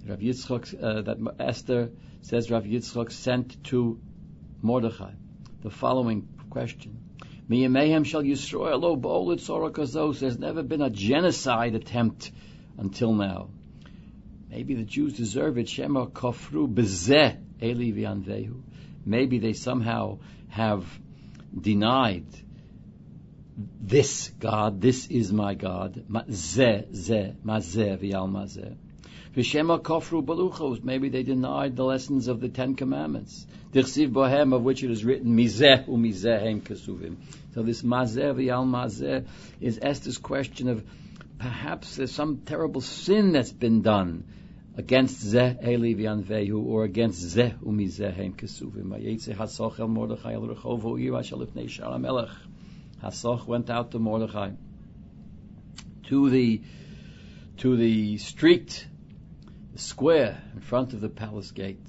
Rav 0.08 0.18
Yitzchok, 0.18 0.82
uh, 0.82 1.02
that 1.02 1.18
Esther 1.38 1.90
says 2.22 2.50
Rav 2.50 2.64
Yitzchok 2.64 3.12
sent 3.12 3.62
to 3.64 4.00
Mordechai 4.62 5.12
the 5.62 5.70
following 5.70 6.26
question. 6.50 7.05
Miyamehem 7.48 8.04
shall 8.04 8.22
Yisrael 8.22 8.80
lo 8.80 8.96
bo'olit 8.96 9.40
sorokazos. 9.40 10.18
There's 10.18 10.38
never 10.38 10.62
been 10.62 10.82
a 10.82 10.90
genocide 10.90 11.74
attempt 11.74 12.32
until 12.76 13.12
now. 13.14 13.50
Maybe 14.50 14.74
the 14.74 14.84
Jews 14.84 15.16
deserve 15.16 15.58
it. 15.58 15.68
Shema 15.68 16.06
kofru 16.06 16.66
bezeh 16.72 17.36
eli 17.62 17.92
v'anvehu. 17.92 18.62
Maybe 19.04 19.38
they 19.38 19.52
somehow 19.52 20.18
have 20.48 20.84
denied 21.58 22.26
this 23.80 24.30
God, 24.40 24.80
this 24.80 25.06
is 25.06 25.32
my 25.32 25.54
God. 25.54 26.04
Maybe 26.08 26.28
they 31.08 31.22
denied 31.22 31.76
the 31.76 31.84
lessons 31.84 32.28
of 32.28 32.40
the 32.40 32.48
Ten 32.48 32.74
Commandments. 32.74 33.46
Dichsiv 33.76 34.10
bohem, 34.10 34.54
of 34.54 34.62
which 34.62 34.82
it 34.82 34.90
is 34.90 35.04
written, 35.04 35.36
mizeh 35.36 35.86
umizehem 35.86 36.62
kesuvim. 36.62 37.16
So 37.52 37.62
this 37.62 37.82
mazeh 37.82 38.34
v'yal 38.34 38.66
mazeh 38.66 39.26
is 39.60 39.78
Esther's 39.82 40.16
question 40.16 40.70
of 40.70 40.82
perhaps 41.38 41.96
there's 41.96 42.10
some 42.10 42.38
terrible 42.38 42.80
sin 42.80 43.32
that's 43.32 43.52
been 43.52 43.82
done 43.82 44.24
against 44.78 45.22
zeh 45.26 45.62
eli 45.62 45.92
v'yanvehu 45.92 46.64
or 46.64 46.84
against 46.84 47.22
zeh 47.36 47.52
umizehem 47.58 48.34
kesuvim. 48.34 48.84
Vayetze 48.84 49.36
hasoch 49.36 49.78
el 49.78 49.88
Mordechai 49.88 50.32
el 50.32 50.48
rechovo 50.48 50.98
ir 50.98 51.12
ashalifnei 51.12 51.68
shara 51.68 52.00
melech. 52.00 52.30
Hasoch 53.02 53.46
went 53.46 53.68
out 53.68 53.90
to 53.90 53.98
Mordechai 53.98 54.52
to 56.04 56.30
the 56.30 56.62
to 57.58 57.76
the 57.76 58.16
street 58.16 58.86
square 59.74 60.40
in 60.54 60.60
front 60.60 60.94
of 60.94 61.02
the 61.02 61.10
palace 61.10 61.50
gate. 61.50 61.86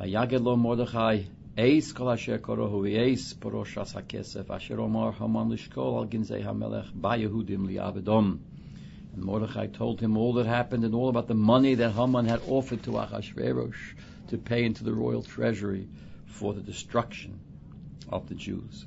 Eis 0.00 1.92
kol 1.92 2.10
asher 2.10 2.38
korohu 2.38 2.86
eis 2.86 3.34
poroshas 3.34 3.94
hakesef 3.94 4.48
asher 4.48 4.80
omar 4.80 5.10
haman 5.10 5.50
lishkol 5.50 5.96
al 5.98 6.06
ginzei 6.06 6.40
hamelech 6.40 6.92
bayehudim 6.92 7.66
liavedom. 7.66 8.38
And 9.14 9.24
Mordechai 9.24 9.66
told 9.66 10.00
him 10.00 10.16
all 10.16 10.34
that 10.34 10.46
happened 10.46 10.84
and 10.84 10.94
all 10.94 11.08
about 11.08 11.26
the 11.26 11.34
money 11.34 11.74
that 11.74 11.90
Haman 11.90 12.26
had 12.26 12.42
offered 12.46 12.84
to 12.84 12.92
Achashverosh 12.92 13.96
to 14.28 14.38
pay 14.38 14.64
into 14.64 14.84
the 14.84 14.94
royal 14.94 15.24
treasury 15.24 15.88
for 16.26 16.54
the 16.54 16.60
destruction 16.60 17.40
of 18.08 18.28
the 18.28 18.36
Jews. 18.36 18.84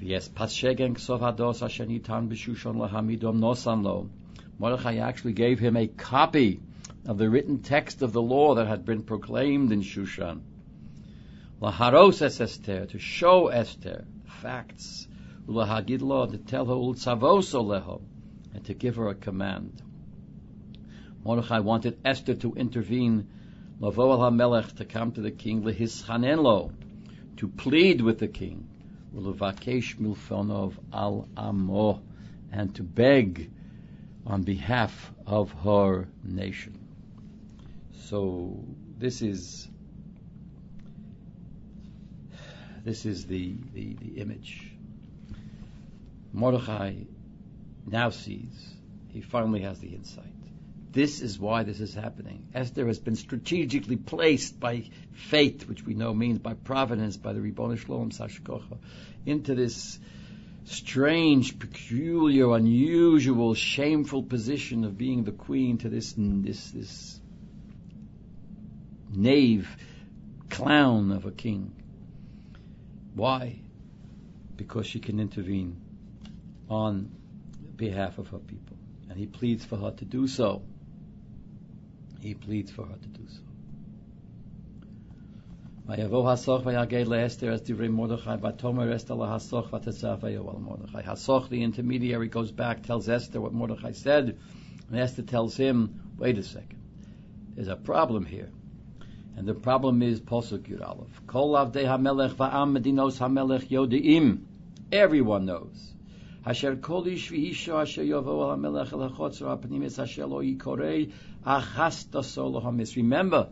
Yes, 0.00 0.28
Paschegen 0.28 0.94
Ksov 0.94 1.18
Hados 1.18 1.60
B'Shushon 1.60 2.76
Lahamidom 2.76 3.40
Nosan. 3.40 4.10
Mordechai 4.60 4.98
actually 4.98 5.32
gave 5.32 5.58
him 5.58 5.76
a 5.76 5.88
copy 5.88 6.60
of 7.06 7.18
the 7.18 7.30
written 7.30 7.60
text 7.60 8.02
of 8.02 8.12
the 8.12 8.22
law 8.22 8.54
that 8.54 8.66
had 8.66 8.84
been 8.84 9.02
proclaimed 9.02 9.72
in 9.72 9.82
Shushan. 9.82 10.42
Laharos 11.60 12.22
es 12.22 12.40
Esther, 12.40 12.86
to 12.86 12.98
show 12.98 13.48
Esther 13.48 14.04
facts. 14.24 15.06
Ulahagid 15.46 16.02
lo, 16.02 16.26
to 16.26 16.38
tell 16.38 16.66
her 16.66 16.74
ultzavos 16.74 17.54
oleho, 17.54 18.00
and 18.54 18.64
to 18.66 18.74
give 18.74 18.96
her 18.96 19.08
a 19.08 19.14
command. 19.14 19.82
Mordechai 21.24 21.60
wanted 21.60 21.98
Esther 22.04 22.34
to 22.34 22.54
intervene, 22.54 23.28
Lavo 23.78 24.12
al 24.12 24.30
HaMelech, 24.30 24.76
to 24.76 24.84
come 24.84 25.12
to 25.12 25.20
the 25.20 25.30
king, 25.30 25.62
lehischanenlo, 25.62 26.72
to 27.38 27.48
plead 27.48 28.00
with 28.00 28.18
the 28.18 28.28
king, 28.28 28.68
ulevakesh 29.14 29.96
milfonov 29.96 30.74
al 30.92 31.28
amo, 31.36 32.02
and 32.52 32.74
to 32.74 32.82
beg 32.82 33.50
on 34.26 34.42
behalf 34.42 35.12
of 35.26 35.50
her 35.64 36.06
nation. 36.22 36.89
So 37.92 38.64
this 38.98 39.22
is 39.22 39.68
this 42.84 43.04
is 43.04 43.26
the, 43.26 43.54
the, 43.74 43.94
the 43.94 44.20
image. 44.20 44.72
Mordechai 46.32 46.94
now 47.86 48.10
sees, 48.10 48.74
he 49.08 49.20
finally 49.20 49.60
has 49.60 49.78
the 49.80 49.88
insight. 49.88 50.24
This 50.92 51.20
is 51.20 51.38
why 51.38 51.62
this 51.62 51.80
is 51.80 51.94
happening. 51.94 52.48
Esther 52.54 52.86
has 52.86 52.98
been 52.98 53.14
strategically 53.16 53.96
placed 53.96 54.58
by 54.58 54.84
fate, 55.12 55.68
which 55.68 55.84
we 55.84 55.94
know 55.94 56.12
means 56.12 56.38
by 56.38 56.54
providence, 56.54 57.16
by 57.16 57.32
the 57.32 57.40
Ribbon 57.40 57.76
Shlom 57.76 58.12
Sashkocha, 58.12 58.78
into 59.24 59.54
this 59.54 59.98
strange, 60.64 61.58
peculiar, 61.58 62.54
unusual, 62.54 63.54
shameful 63.54 64.24
position 64.24 64.84
of 64.84 64.98
being 64.98 65.22
the 65.22 65.32
queen 65.32 65.78
to 65.78 65.88
this 65.88 66.14
this 66.16 66.70
this 66.72 67.19
knave 69.11 69.75
clown 70.49 71.11
of 71.11 71.25
a 71.25 71.31
king. 71.31 71.73
Why? 73.13 73.59
Because 74.55 74.85
she 74.87 74.99
can 74.99 75.19
intervene 75.19 75.81
on 76.69 77.11
behalf 77.75 78.17
of 78.17 78.29
her 78.29 78.39
people. 78.39 78.77
And 79.09 79.17
he 79.17 79.25
pleads 79.25 79.65
for 79.65 79.77
her 79.77 79.91
to 79.91 80.05
do 80.05 80.27
so. 80.27 80.63
He 82.21 82.33
pleads 82.33 82.71
for 82.71 82.85
her 82.85 82.95
to 82.95 83.07
do 83.07 83.27
so. 83.27 83.41
ויבוא 85.87 86.31
הסוך 86.31 86.65
ויגד 86.65 87.07
לאסתר 87.07 87.53
as 87.53 87.61
דברי 87.67 87.87
מרדכי, 87.87 88.29
ותאמר 88.41 88.95
אסתר 88.95 89.15
להסוך 89.15 89.73
ותצווה 89.73 90.29
על 90.29 90.59
מרדכי. 90.59 90.97
Hasach, 90.97 91.49
the 91.49 91.61
intermediary, 91.61 92.27
goes 92.27 92.51
back, 92.51 92.81
tells 92.81 93.07
Esther 93.07 93.39
what 93.39 93.53
Mordechai 93.53 93.91
said, 93.91 94.35
and 94.89 94.99
Esther 94.99 95.21
tells 95.21 95.55
him, 95.57 96.01
wait 96.17 96.39
a 96.39 96.43
second, 96.43 96.81
there's 97.55 97.67
a 97.67 97.75
problem 97.75 98.25
here. 98.25 98.49
And 99.40 99.48
the 99.48 99.54
problem 99.54 100.02
is 100.02 100.20
Yud 100.20 100.86
Aleph. 100.86 101.26
Kol 101.26 101.54
avdei 101.54 101.86
hamelech 101.86 102.34
va'am 102.34 102.76
medinos 102.76 103.18
hamelech. 103.18 104.38
Everyone 104.92 105.46
knows. 105.46 105.94
Kol 106.44 107.08
asher 107.08 108.04
hamelech 108.04 108.92
el 108.92 109.08
ha'pnimis 109.08 109.98
asher 109.98 110.26
lo 110.26 110.42
yikorei 110.42 111.10
hamis. 111.46 112.96
Remember, 112.96 113.48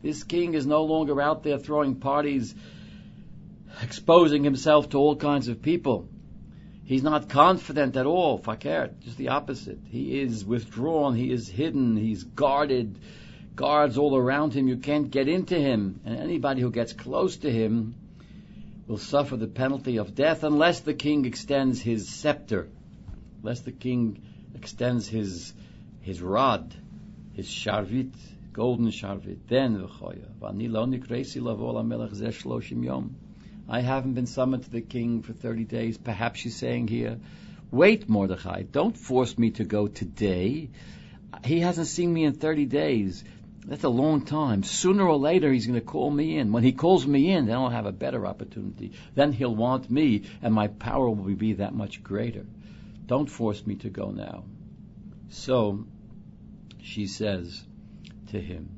this 0.00 0.22
king 0.22 0.54
is 0.54 0.64
no 0.64 0.84
longer 0.84 1.20
out 1.20 1.42
there 1.42 1.58
throwing 1.58 1.96
parties, 1.96 2.54
exposing 3.82 4.44
himself 4.44 4.90
to 4.90 4.96
all 4.96 5.16
kinds 5.16 5.48
of 5.48 5.60
people. 5.60 6.08
He's 6.84 7.02
not 7.02 7.28
confident 7.28 7.96
at 7.96 8.06
all, 8.06 8.38
fakir, 8.38 8.94
just 9.00 9.18
the 9.18 9.30
opposite. 9.30 9.80
He 9.88 10.20
is 10.20 10.44
withdrawn, 10.44 11.16
he 11.16 11.32
is 11.32 11.48
hidden, 11.48 11.96
he's 11.96 12.22
guarded, 12.22 13.00
guards 13.56 13.98
all 13.98 14.16
around 14.16 14.52
him. 14.52 14.68
You 14.68 14.76
can't 14.76 15.10
get 15.10 15.28
into 15.28 15.58
him. 15.58 16.00
And 16.04 16.18
anybody 16.18 16.60
who 16.60 16.70
gets 16.70 16.92
close 16.92 17.38
to 17.38 17.50
him 17.50 17.94
will 18.86 18.98
suffer 18.98 19.36
the 19.36 19.48
penalty 19.48 19.96
of 19.96 20.14
death 20.14 20.44
unless 20.44 20.80
the 20.80 20.94
king 20.94 21.24
extends 21.24 21.80
his 21.80 22.08
scepter, 22.08 22.68
unless 23.42 23.60
the 23.60 23.72
king 23.72 24.22
extends 24.54 25.08
his, 25.08 25.52
his 26.02 26.22
rod, 26.22 26.72
his 27.32 27.48
sharvit, 27.48 28.14
golden 28.52 28.90
sharvit. 28.90 29.38
Then. 29.48 29.88
I 33.68 33.80
haven't 33.80 34.14
been 34.14 34.26
summoned 34.26 34.62
to 34.64 34.70
the 34.70 34.80
king 34.80 35.22
for 35.22 35.32
30 35.32 35.64
days. 35.64 35.98
Perhaps 35.98 36.40
she's 36.40 36.56
saying 36.56 36.88
here, 36.88 37.18
wait, 37.70 38.08
Mordechai, 38.08 38.62
don't 38.62 38.96
force 38.96 39.36
me 39.36 39.50
to 39.52 39.64
go 39.64 39.88
today. 39.88 40.70
He 41.44 41.60
hasn't 41.60 41.88
seen 41.88 42.12
me 42.12 42.24
in 42.24 42.34
30 42.34 42.66
days. 42.66 43.24
That's 43.66 43.82
a 43.82 43.88
long 43.88 44.24
time. 44.24 44.62
Sooner 44.62 45.04
or 45.04 45.16
later, 45.16 45.52
he's 45.52 45.66
going 45.66 45.78
to 45.78 45.84
call 45.84 46.08
me 46.08 46.38
in. 46.38 46.52
When 46.52 46.62
he 46.62 46.72
calls 46.72 47.04
me 47.04 47.32
in, 47.32 47.46
then 47.46 47.56
I'll 47.56 47.68
have 47.68 47.86
a 47.86 47.92
better 47.92 48.24
opportunity. 48.24 48.92
Then 49.14 49.32
he'll 49.32 49.56
want 49.56 49.90
me, 49.90 50.22
and 50.40 50.54
my 50.54 50.68
power 50.68 51.10
will 51.10 51.34
be 51.34 51.54
that 51.54 51.74
much 51.74 52.00
greater. 52.00 52.46
Don't 53.06 53.28
force 53.28 53.66
me 53.66 53.74
to 53.76 53.90
go 53.90 54.10
now. 54.10 54.44
So, 55.30 55.84
she 56.80 57.08
says 57.08 57.64
to 58.28 58.40
him, 58.40 58.68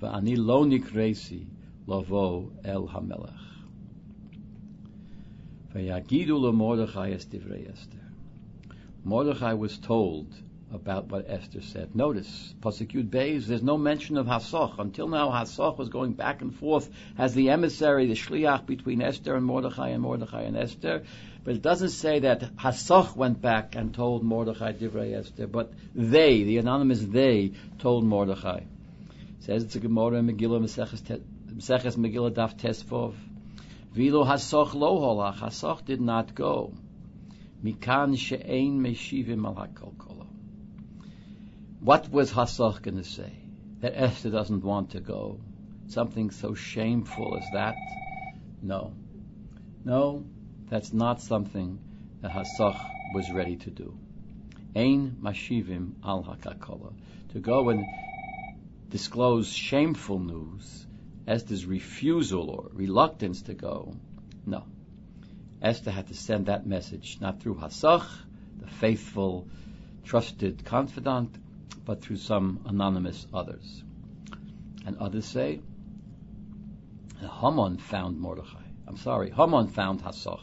"Va'ani 0.00 0.38
lo 0.38 0.64
nikresi 0.64 1.44
lavo 1.86 2.50
el 2.64 2.88
hamelech." 2.88 3.44
Vayagidu 5.74 6.40
le 6.40 6.52
Mordechai 6.52 7.12
es. 7.12 7.26
Mordechai 9.04 9.52
was 9.52 9.76
told 9.76 10.32
about 10.74 11.06
what 11.06 11.26
Esther 11.28 11.60
said. 11.60 11.94
Notice, 11.94 12.54
Pasuk 12.60 13.08
Beis, 13.08 13.46
there's 13.46 13.62
no 13.62 13.78
mention 13.78 14.16
of 14.16 14.26
Hasoch. 14.26 14.78
Until 14.78 15.08
now, 15.08 15.30
Hasoch 15.30 15.78
was 15.78 15.88
going 15.88 16.12
back 16.12 16.42
and 16.42 16.54
forth 16.54 16.90
as 17.16 17.34
the 17.34 17.50
emissary, 17.50 18.06
the 18.06 18.14
shliach 18.14 18.66
between 18.66 19.00
Esther 19.00 19.36
and 19.36 19.44
Mordechai 19.44 19.90
and 19.90 20.02
Mordechai 20.02 20.42
and 20.42 20.56
Esther. 20.56 21.04
But 21.44 21.54
it 21.54 21.62
doesn't 21.62 21.90
say 21.90 22.20
that 22.20 22.56
Hasoch 22.56 23.14
went 23.16 23.40
back 23.40 23.76
and 23.76 23.94
told 23.94 24.22
Mordechai 24.24 24.72
Divrei 24.72 25.16
Esther, 25.16 25.46
but 25.46 25.72
they, 25.94 26.42
the 26.42 26.58
anonymous 26.58 27.00
they, 27.00 27.52
told 27.78 28.04
Mordechai. 28.04 28.58
It 28.58 29.44
says 29.44 29.62
it's 29.62 29.76
a 29.76 29.80
Gemara 29.80 30.16
in 30.16 30.26
Megillah, 30.26 30.62
Meseches 30.62 31.96
Megillah 31.96 32.32
Daf 32.32 32.56
Tesvov. 32.56 33.14
Vilo 33.94 34.26
Hasoch 34.26 34.74
lo. 34.74 35.32
Hasoch 35.32 35.84
did 35.84 36.00
not 36.00 36.34
go. 36.34 36.72
Mikan 37.64 38.18
she'ein 38.18 38.80
meshivim 38.80 39.46
al 39.46 39.54
hakol 39.54 39.94
what 41.84 42.10
was 42.10 42.32
Hassach 42.32 42.80
going 42.80 42.96
to 42.96 43.04
say? 43.04 43.30
That 43.80 43.92
Esther 43.94 44.30
doesn't 44.30 44.64
want 44.64 44.92
to 44.92 45.00
go. 45.00 45.38
Something 45.88 46.30
so 46.30 46.54
shameful 46.54 47.36
as 47.36 47.50
that? 47.50 47.76
No. 48.62 48.94
No, 49.84 50.24
that's 50.70 50.94
not 50.94 51.20
something 51.20 51.78
that 52.22 52.32
Hassach 52.32 53.12
was 53.12 53.30
ready 53.30 53.56
to 53.56 53.70
do. 53.70 53.94
Ein 54.74 55.18
mashivim 55.20 55.92
al 56.02 56.24
hakakola. 56.24 56.94
To 57.34 57.38
go 57.38 57.68
and 57.68 57.86
disclose 58.88 59.52
shameful 59.52 60.20
news, 60.20 60.86
Esther's 61.26 61.66
refusal 61.66 62.48
or 62.48 62.70
reluctance 62.72 63.42
to 63.42 63.52
go. 63.52 63.94
No. 64.46 64.64
Esther 65.60 65.90
had 65.90 66.06
to 66.06 66.14
send 66.14 66.46
that 66.46 66.66
message 66.66 67.18
not 67.20 67.42
through 67.42 67.56
Hassach, 67.56 68.06
the 68.58 68.68
faithful, 68.68 69.46
trusted 70.04 70.64
confidant, 70.64 71.36
but 71.84 72.02
through 72.02 72.16
some 72.16 72.60
anonymous 72.66 73.26
others. 73.32 73.82
And 74.86 74.98
others 74.98 75.24
say, 75.24 75.60
Haman 77.40 77.78
found 77.78 78.18
Mordechai. 78.18 78.62
I'm 78.86 78.96
sorry, 78.96 79.30
Haman 79.30 79.68
found 79.68 80.02
Hassach. 80.02 80.42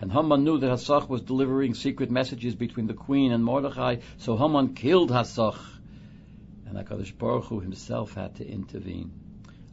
And 0.00 0.12
Haman 0.12 0.44
knew 0.44 0.58
that 0.58 0.70
Hassach 0.70 1.08
was 1.08 1.22
delivering 1.22 1.74
secret 1.74 2.10
messages 2.10 2.54
between 2.54 2.86
the 2.86 2.94
queen 2.94 3.32
and 3.32 3.44
Mordechai, 3.44 3.96
so 4.18 4.36
Haman 4.36 4.74
killed 4.74 5.10
Hassach. 5.10 5.58
And 6.66 6.76
HaKadosh 6.76 7.16
Baruch 7.16 7.44
Hu 7.44 7.60
himself 7.60 8.14
had 8.14 8.36
to 8.36 8.46
intervene. 8.46 9.12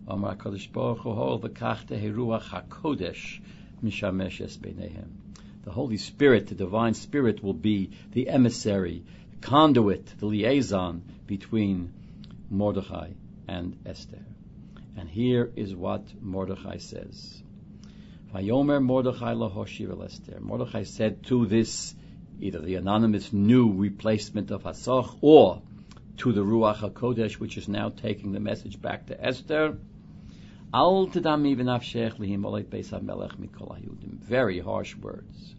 Amar 0.08 0.36
HaKadosh 0.36 0.72
Baruch 0.72 1.00
Hu 1.00 1.14
hol 1.14 1.40
v'kachte 1.40 2.00
heruach 2.00 2.44
HaKodesh 2.44 3.42
mishamesh 3.84 4.42
es 4.42 4.58
The 4.58 5.72
Holy 5.72 5.98
Spirit, 5.98 6.48
the 6.48 6.56
Divine 6.56 6.94
Spirit, 6.94 7.44
will 7.44 7.54
be 7.54 7.92
the 8.12 8.30
emissary, 8.30 9.04
conduit, 9.44 10.06
the 10.20 10.26
liaison 10.26 11.04
between 11.28 11.94
Mordechai 12.50 13.10
and 13.48 13.78
Esther. 13.86 14.26
And 14.98 15.10
here 15.10 15.52
is 15.56 15.76
what 15.76 16.04
Mordechai 16.22 16.78
says. 16.78 17.44
Vayomer 18.34 18.82
Mordechai 18.82 19.34
lahoshiv 19.34 20.04
Esther. 20.04 20.40
Mordechai 20.40 20.84
said 20.84 21.24
to 21.26 21.46
this, 21.46 21.94
either 22.40 22.60
the 22.60 22.76
anonymous 22.76 23.34
new 23.34 23.74
replacement 23.74 24.50
of 24.50 24.64
Hasoch 24.64 25.18
or 25.22 25.62
to 26.18 26.32
the 26.32 26.42
Ruach 26.42 26.78
HaKodesh, 26.78 27.34
which 27.34 27.58
is 27.58 27.68
now 27.68 27.90
taking 27.90 28.32
the 28.32 28.40
message 28.40 28.82
back 28.82 29.08
to 29.08 29.26
Esther. 29.26 29.78
Very 34.22 34.60
harsh 34.60 34.96
words. 34.96 35.56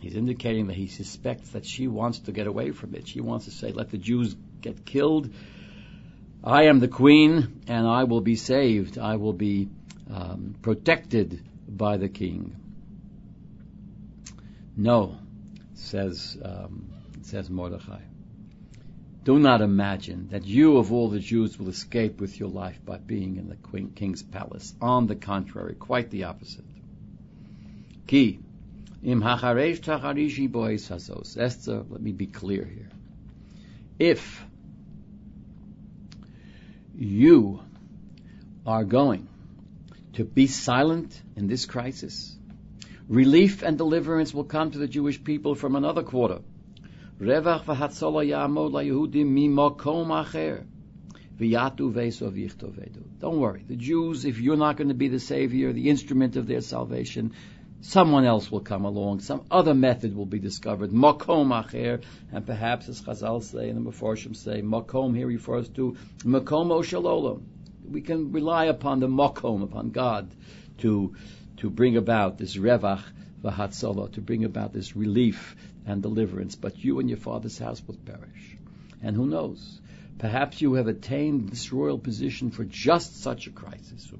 He's 0.00 0.14
indicating 0.14 0.68
that 0.68 0.76
he 0.76 0.86
suspects 0.86 1.50
that 1.50 1.66
she 1.66 1.88
wants 1.88 2.20
to 2.20 2.32
get 2.32 2.46
away 2.46 2.70
from 2.70 2.94
it. 2.94 3.08
She 3.08 3.20
wants 3.20 3.46
to 3.46 3.50
say, 3.50 3.72
let 3.72 3.90
the 3.90 3.98
Jews 3.98 4.36
get 4.60 4.84
killed. 4.84 5.32
I 6.42 6.64
am 6.64 6.78
the 6.78 6.88
queen, 6.88 7.62
and 7.66 7.86
I 7.86 8.04
will 8.04 8.20
be 8.20 8.36
saved. 8.36 8.96
I 8.96 9.16
will 9.16 9.32
be 9.32 9.68
um, 10.10 10.54
protected 10.62 11.42
by 11.68 11.96
the 11.96 12.08
king. 12.08 12.54
No, 14.76 15.18
says 15.74 16.38
um, 16.42 16.92
says 17.22 17.50
Mordechai. 17.50 18.00
Do 19.24 19.38
not 19.38 19.60
imagine 19.60 20.28
that 20.30 20.46
you 20.46 20.78
of 20.78 20.92
all 20.92 21.08
the 21.08 21.18
Jews 21.18 21.58
will 21.58 21.68
escape 21.68 22.20
with 22.20 22.38
your 22.38 22.48
life 22.48 22.78
by 22.84 22.96
being 22.96 23.36
in 23.36 23.48
the 23.48 23.56
queen, 23.56 23.90
king's 23.90 24.22
palace. 24.22 24.74
On 24.80 25.06
the 25.06 25.16
contrary, 25.16 25.74
quite 25.74 26.08
the 26.10 26.24
opposite. 26.24 26.64
Ki, 28.06 28.38
im 29.02 29.22
hacharesh 29.22 29.80
tacharishi 29.80 30.50
bois 30.50 30.88
hasos. 30.88 31.36
Esther, 31.36 31.84
let 31.88 32.00
me 32.00 32.12
be 32.12 32.26
clear 32.26 32.64
here. 32.64 32.88
If 33.98 34.44
you 36.94 37.60
are 38.66 38.84
going 38.84 39.28
to 40.14 40.24
be 40.24 40.46
silent 40.46 41.20
in 41.36 41.46
this 41.46 41.66
crisis, 41.66 42.36
relief 43.08 43.62
and 43.62 43.78
deliverance 43.78 44.34
will 44.34 44.44
come 44.44 44.70
to 44.72 44.78
the 44.78 44.88
Jewish 44.88 45.22
people 45.22 45.54
from 45.54 45.76
another 45.76 46.02
quarter. 46.02 46.40
Revach 47.20 47.64
v'hatzola 47.64 48.26
ya'amod 48.26 48.72
laYehudim 48.72 49.26
mimokom 49.26 50.08
acher. 50.08 50.64
Don't 51.40 53.38
worry. 53.38 53.64
The 53.68 53.76
Jews, 53.76 54.24
if 54.24 54.40
you're 54.40 54.56
not 54.56 54.76
going 54.76 54.88
to 54.88 54.94
be 54.94 55.06
the 55.06 55.20
savior, 55.20 55.72
the 55.72 55.88
instrument 55.88 56.34
of 56.34 56.48
their 56.48 56.60
salvation, 56.60 57.32
someone 57.80 58.24
else 58.24 58.50
will 58.50 58.60
come 58.60 58.84
along. 58.84 59.20
Some 59.20 59.44
other 59.50 59.74
method 59.74 60.14
will 60.14 60.26
be 60.26 60.38
discovered. 60.38 60.90
Makom 60.90 61.48
acher, 61.48 62.02
and 62.32 62.46
perhaps 62.46 62.88
as 62.88 63.00
Chazal 63.00 63.42
say 63.42 63.68
and 63.68 63.84
the 63.84 63.90
Meforshim 63.90 64.34
say, 64.34 64.62
makom 64.62 65.16
here 65.16 65.26
refers 65.26 65.68
to 65.70 65.96
makom 66.24 66.70
oshalolam. 66.70 67.42
We 67.88 68.00
can 68.00 68.32
rely 68.32 68.66
upon 68.66 69.00
the 69.00 69.08
makom, 69.08 69.62
upon 69.62 69.90
God, 69.90 70.28
to 70.78 71.14
to 71.58 71.70
bring 71.70 71.96
about 71.96 72.38
this 72.38 72.56
revach 72.56 73.02
v'hatzola, 73.42 74.12
to 74.12 74.20
bring 74.20 74.44
about 74.44 74.72
this 74.72 74.94
relief 74.94 75.56
and 75.86 76.02
deliverance. 76.02 76.54
But 76.54 76.78
you 76.84 77.00
and 77.00 77.08
your 77.08 77.18
father's 77.18 77.58
house 77.58 77.82
will 77.86 77.96
perish. 77.96 78.56
And 79.02 79.16
who 79.16 79.26
knows? 79.26 79.80
Perhaps 80.18 80.60
you 80.60 80.74
have 80.74 80.88
attained 80.88 81.48
this 81.48 81.72
royal 81.72 81.98
position 81.98 82.50
for 82.50 82.64
just 82.64 83.22
such 83.22 83.46
a 83.46 83.50
crisis. 83.50 84.10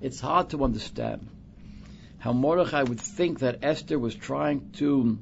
It's 0.00 0.20
hard 0.20 0.50
to 0.50 0.64
understand 0.64 1.26
how 2.18 2.32
Mordechai 2.32 2.82
would 2.82 3.00
think 3.00 3.40
that 3.40 3.58
Esther 3.62 3.98
was 3.98 4.14
trying 4.14 4.70
to 4.72 5.18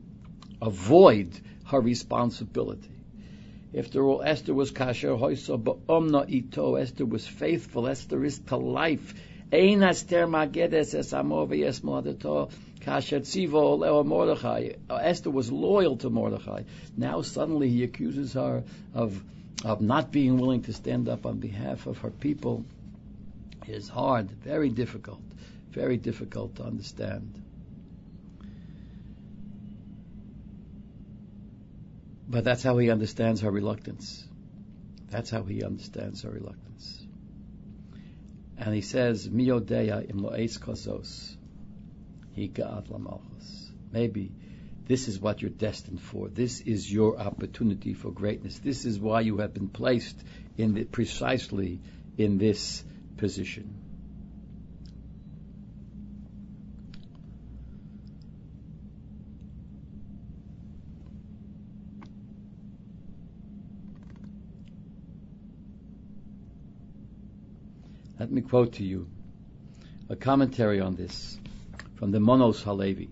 avoid 0.61 1.41
her 1.67 1.81
responsibility. 1.81 2.91
After 3.77 4.05
all, 4.05 4.23
Esther 4.23 4.55
was 4.55 4.73
kasher 4.73 5.19
hoisa 5.19 5.63
ba'omna 5.63 6.29
ito. 6.29 6.77
Esther 6.77 7.05
was 7.05 7.27
faithful. 7.27 7.87
Esther 7.87 8.25
is 8.25 8.39
to 8.39 8.57
life. 8.57 9.15
Ein 9.53 9.83
Esther 9.83 10.27
magedes 10.27 10.95
es 10.95 11.13
moladeto 11.13 12.51
kasher 12.81 13.21
tzivo 13.21 13.79
leo 13.79 14.03
Mordechai. 14.05 14.73
Esther 14.89 15.31
was 15.31 15.53
loyal 15.53 15.97
to 15.97 16.11
Mordechai. 16.11 16.63
Now 16.97 17.23
suddenly 17.23 17.69
he 17.69 17.83
accuses 17.85 18.33
her 18.33 18.65
of 18.95 19.23
of 19.65 19.81
not 19.81 20.13
being 20.13 20.39
willing 20.39 20.63
to 20.63 20.73
stand 20.73 21.09
up 21.09 21.27
on 21.27 21.39
behalf 21.39 21.87
of 21.87 21.99
her 21.99 22.11
people. 22.11 22.65
Is 23.69 23.87
hard, 23.87 24.31
very 24.31 24.71
difficult, 24.71 25.23
very 25.71 25.99
difficult 25.99 26.57
to 26.57 26.63
understand. 26.63 27.43
But 32.27 32.45
that's 32.45 32.63
how 32.63 32.79
he 32.79 32.91
understands 32.91 33.43
her 33.43 33.51
reluctance. 33.51 34.27
That's 35.11 35.29
how 35.29 35.43
he 35.43 35.63
understands 35.63 36.23
her 36.23 36.31
reluctance. 36.31 37.07
And 38.57 38.75
he 38.75 38.81
says, 38.81 39.29
Miodeya 39.29 40.09
im 40.09 40.23
lo'es 40.23 40.59
kosos, 40.59 41.37
higa'at 42.37 42.89
lamalchus. 42.89 43.71
Maybe 43.93 44.33
this 44.87 45.09
is 45.09 45.21
what 45.21 45.43
you're 45.43 45.51
destined 45.51 46.01
for. 46.01 46.29
This 46.29 46.63
is 46.63 46.91
your 46.91 47.19
opportunity 47.19 47.93
for 47.93 48.11
greatness. 48.11 48.59
This 48.59 48.87
is 48.87 48.99
why 48.99 49.21
you 49.21 49.39
have 49.39 49.53
been 49.53 49.69
placed 49.69 50.19
in 50.57 50.73
the, 50.73 50.85
precisely 50.85 51.81
in 52.17 52.39
this 52.39 52.83
position. 53.19 53.75
Let 68.19 68.33
me 68.33 68.41
quote 68.41 68.73
to 68.75 68.85
you 68.85 69.09
a 70.09 70.17
commentary 70.17 70.81
on 70.81 70.97
this 70.97 71.39
from 71.97 72.11
the 72.11 72.19
Manos 72.19 72.63
Halevi, 72.63 73.11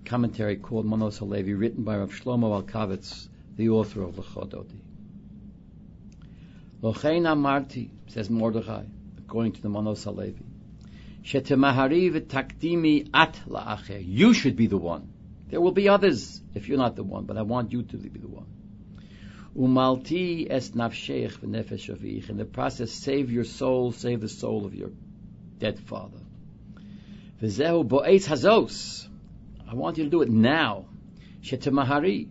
a 0.00 0.08
commentary 0.08 0.56
called 0.56 0.84
Manos 0.84 1.18
Halevi, 1.18 1.54
written 1.54 1.82
by 1.84 1.96
Rav 1.96 2.10
Shlomo 2.10 2.62
Alkavitz, 2.62 3.28
the 3.56 3.70
author 3.70 4.02
of 4.02 4.16
Lechododi. 4.16 4.80
Lochein 6.82 7.22
Amarti, 7.22 7.88
says 8.08 8.30
Mordechai, 8.30 8.84
according 9.18 9.52
to 9.52 9.62
the 9.62 9.68
Manos 9.68 10.04
Halevi, 10.04 10.44
at. 13.14 13.40
You 14.00 14.34
should 14.34 14.56
be 14.56 14.66
the 14.66 14.78
one. 14.78 15.12
There 15.48 15.60
will 15.60 15.72
be 15.72 15.88
others 15.88 16.40
if 16.54 16.68
you're 16.68 16.78
not 16.78 16.96
the 16.96 17.04
one, 17.04 17.24
but 17.24 17.36
I 17.36 17.42
want 17.42 17.72
you 17.72 17.82
to 17.82 17.96
be 17.96 18.18
the 18.18 18.28
one. 18.28 18.46
Umalti 19.56 20.46
es 20.50 20.70
nafshech 20.70 21.38
v'nefesh 21.38 21.94
avich. 21.94 22.28
In 22.28 22.36
the 22.36 22.44
process, 22.44 22.90
save 22.90 23.32
your 23.32 23.44
soul, 23.44 23.92
save 23.92 24.20
the 24.20 24.28
soul 24.28 24.66
of 24.66 24.74
your 24.74 24.90
dead 25.58 25.80
father. 25.80 26.18
V'zehu 27.42 27.88
hazos. 27.88 29.08
I 29.68 29.74
want 29.74 29.98
you 29.98 30.04
to 30.04 30.10
do 30.10 30.22
it 30.22 30.28
now. 30.28 30.86
Shetemahari. 31.42 32.28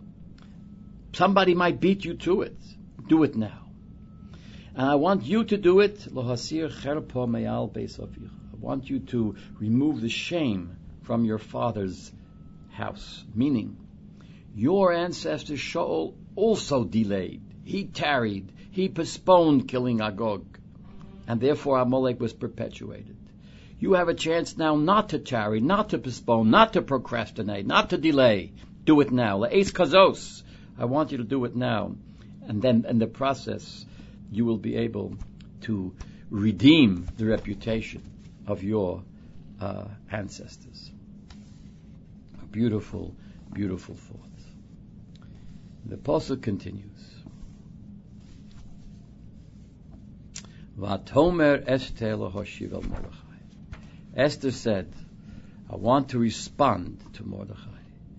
Somebody 1.14 1.54
might 1.56 1.80
beat 1.80 2.06
you 2.06 2.14
to 2.16 2.44
it. 2.44 2.58
Do 3.08 3.24
it 3.24 3.36
now. 3.36 3.65
And 4.78 4.90
I 4.90 4.96
want 4.96 5.24
you 5.24 5.46
to 5.46 5.58
do 5.58 5.80
it. 5.80 6.06
I 6.06 6.12
want 8.60 8.90
you 8.90 9.00
to 9.00 9.36
remove 9.58 10.02
the 10.02 10.10
shame 10.10 10.76
from 11.04 11.24
your 11.24 11.38
father's 11.38 12.12
house. 12.72 13.24
Meaning, 13.34 13.78
your 14.54 14.92
ancestor 14.92 15.54
Shaul 15.54 16.16
also 16.36 16.84
delayed. 16.84 17.42
He 17.64 17.86
tarried. 17.86 18.52
He 18.72 18.90
postponed 18.90 19.70
killing 19.70 20.02
Agog. 20.02 20.58
And 21.26 21.40
therefore 21.40 21.80
Amalek 21.80 22.20
was 22.20 22.34
perpetuated. 22.34 23.16
You 23.80 23.94
have 23.94 24.10
a 24.10 24.14
chance 24.14 24.58
now 24.58 24.76
not 24.76 25.10
to 25.10 25.20
tarry, 25.20 25.62
not 25.62 25.92
to 25.92 26.00
postpone, 26.00 26.50
not 26.50 26.74
to 26.74 26.82
procrastinate, 26.82 27.66
not 27.66 27.92
to 27.92 27.98
delay. 27.98 28.52
Do 28.84 29.00
it 29.00 29.12
now. 29.12 29.40
La'es 29.40 29.72
kazos. 29.72 30.44
I 30.78 30.84
want 30.84 31.14
you 31.14 31.20
to 31.20 31.24
do 31.24 31.46
it 31.46 31.56
now. 31.56 31.96
And 32.48 32.62
then 32.62 32.86
in 32.88 33.00
the 33.00 33.08
process, 33.08 33.86
you 34.36 34.46
will 34.46 34.58
be 34.58 34.76
able 34.76 35.16
to 35.62 35.96
redeem 36.30 37.08
the 37.18 37.26
reputation 37.26 38.02
of 38.48 38.64
your 38.64 39.04
uh, 39.60 39.86
ancestors. 40.12 40.92
A 42.42 42.46
beautiful, 42.46 43.16
beautiful 43.54 43.96
thought. 43.96 44.20
The 45.86 45.96
apostle 45.96 46.38
continues. 46.38 47.16
Vatomer 50.78 51.64
Esther. 51.68 52.18
Esther 54.16 54.52
said, 54.52 54.94
I 55.70 55.76
want 55.76 56.10
to 56.10 56.20
respond 56.20 57.02
to 57.14 57.24
Mordechai. 57.24 57.70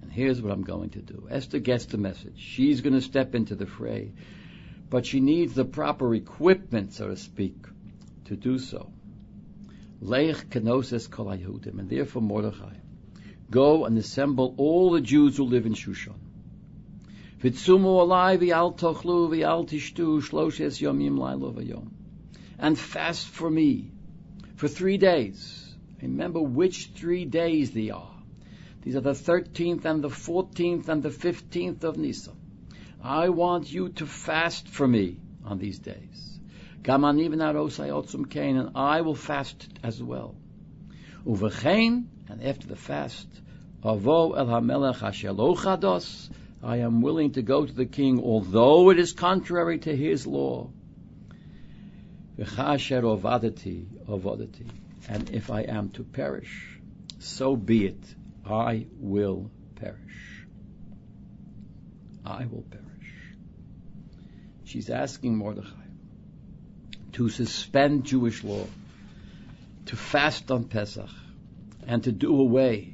And 0.03 0.13
here's 0.13 0.41
what 0.41 0.53
I'm 0.53 0.63
going 0.63 0.91
to 0.91 1.01
do. 1.01 1.29
Esther 1.31 1.59
gets 1.59 1.87
the 1.87 1.99
message. 1.99 2.39
She's 2.39 2.81
going 2.81 2.95
to 2.95 3.03
step 3.03 3.35
into 3.35 3.55
the 3.55 3.67
fray, 3.67 4.13
but 4.89 5.07
she 5.07 5.21
needs 5.21 5.55
the 5.55 5.65
proper 5.65 6.15
equipment, 6.15 6.93
so 6.93 7.09
to 7.09 7.17
speak, 7.17 7.57
to 8.27 8.37
do 8.37 8.59
so. 8.59 8.93
Leich 10.01 10.49
kenoses 10.51 11.09
kol 11.09 11.31
and 11.31 11.89
therefore 11.89 12.23
Mordechai, 12.23 12.75
go 13.51 13.85
and 13.85 13.97
assemble 13.99 14.55
all 14.57 14.91
the 14.91 15.01
Jews 15.01 15.37
who 15.37 15.45
live 15.45 15.67
in 15.67 15.75
Shushan. 15.75 16.15
Vitzumu 17.41 18.01
alai 18.07 18.39
v'al 18.39 18.77
tochlu 18.79 19.29
v'al 19.31 19.67
tishtu 19.69 20.23
shloshes 20.23 20.81
yomim 20.81 21.19
lailo 21.19 21.53
v'yom. 21.53 21.89
And 22.59 22.79
fast 22.79 23.27
for 23.29 23.51
me 23.51 23.91
for 24.57 24.69
three 24.69 24.97
days. 24.97 25.75
Remember 26.01 26.41
which 26.41 26.91
three 26.95 27.25
days 27.25 27.73
they 27.73 27.91
are. 27.91 28.15
These 28.83 28.97
are 28.97 29.01
the 29.01 29.13
13th 29.13 29.85
and 29.85 30.03
the 30.03 30.09
14th 30.09 30.89
and 30.89 31.03
the 31.03 31.11
15th 31.11 31.85
of 31.85 31.97
Nisan. 31.97 32.36
I 33.07 33.29
want 33.29 33.73
you 33.73 33.91
to 33.91 34.07
fast 34.07 34.67
for 34.69 34.85
me 34.89 35.19
on 35.45 35.59
these 35.59 35.79
days. 35.79 36.41
And 36.85 37.05
I 38.75 39.01
will 39.03 39.15
fast 39.15 39.69
as 39.85 40.03
well. 40.03 40.35
Uvechein, 41.25 42.07
and 42.29 42.43
after 42.43 42.67
the 42.67 42.75
fast, 42.75 43.29
avo 43.85 44.37
el 44.37 44.47
hamelech 44.47 45.05
asher 45.05 46.33
I 46.65 46.79
am 46.79 47.01
willing 47.01 47.31
to 47.35 47.43
go 47.43 47.65
to 47.65 47.73
the 47.73 47.87
king, 47.87 48.21
although 48.21 48.91
it 48.91 48.99
is 48.99 49.13
contrary 49.13 49.79
to 49.79 49.95
his 49.97 50.27
law. 50.27 50.71
And 55.09 55.31
if 55.31 55.51
I 55.51 55.61
am 55.61 55.91
to 55.91 56.03
perish, 56.03 56.81
so 57.21 57.55
be 57.55 57.87
it. 57.87 58.15
I 58.45 58.87
will 58.99 59.49
perish. 59.77 60.47
I 62.25 62.47
will 62.47 62.65
perish. 62.69 62.96
She's 64.77 64.91
asking 64.91 65.39
Mordechai 65.39 65.89
to 67.13 67.31
suspend 67.31 68.05
Jewish 68.05 68.45
law, 68.45 68.67
to 69.87 69.97
fast 69.97 70.51
on 70.51 70.65
Pesach, 70.65 71.09
and 71.87 72.05
to 72.05 72.13
do 72.13 72.39
away 72.39 72.93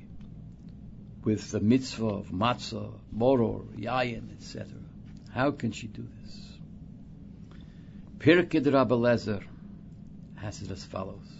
with 1.24 1.50
the 1.50 1.58
mitzvah 1.58 2.06
of 2.06 2.30
matzah, 2.30 2.92
moror, 3.10 3.64
yayin, 3.76 4.30
etc. 4.30 4.68
How 5.32 5.50
can 5.50 5.72
she 5.72 5.88
do 5.88 6.06
this? 6.22 6.38
Pirkei 8.20 8.72
Rabbi 8.72 8.94
Lezer 8.94 9.42
has 10.36 10.62
it 10.62 10.70
as 10.70 10.84
follows. 10.84 11.32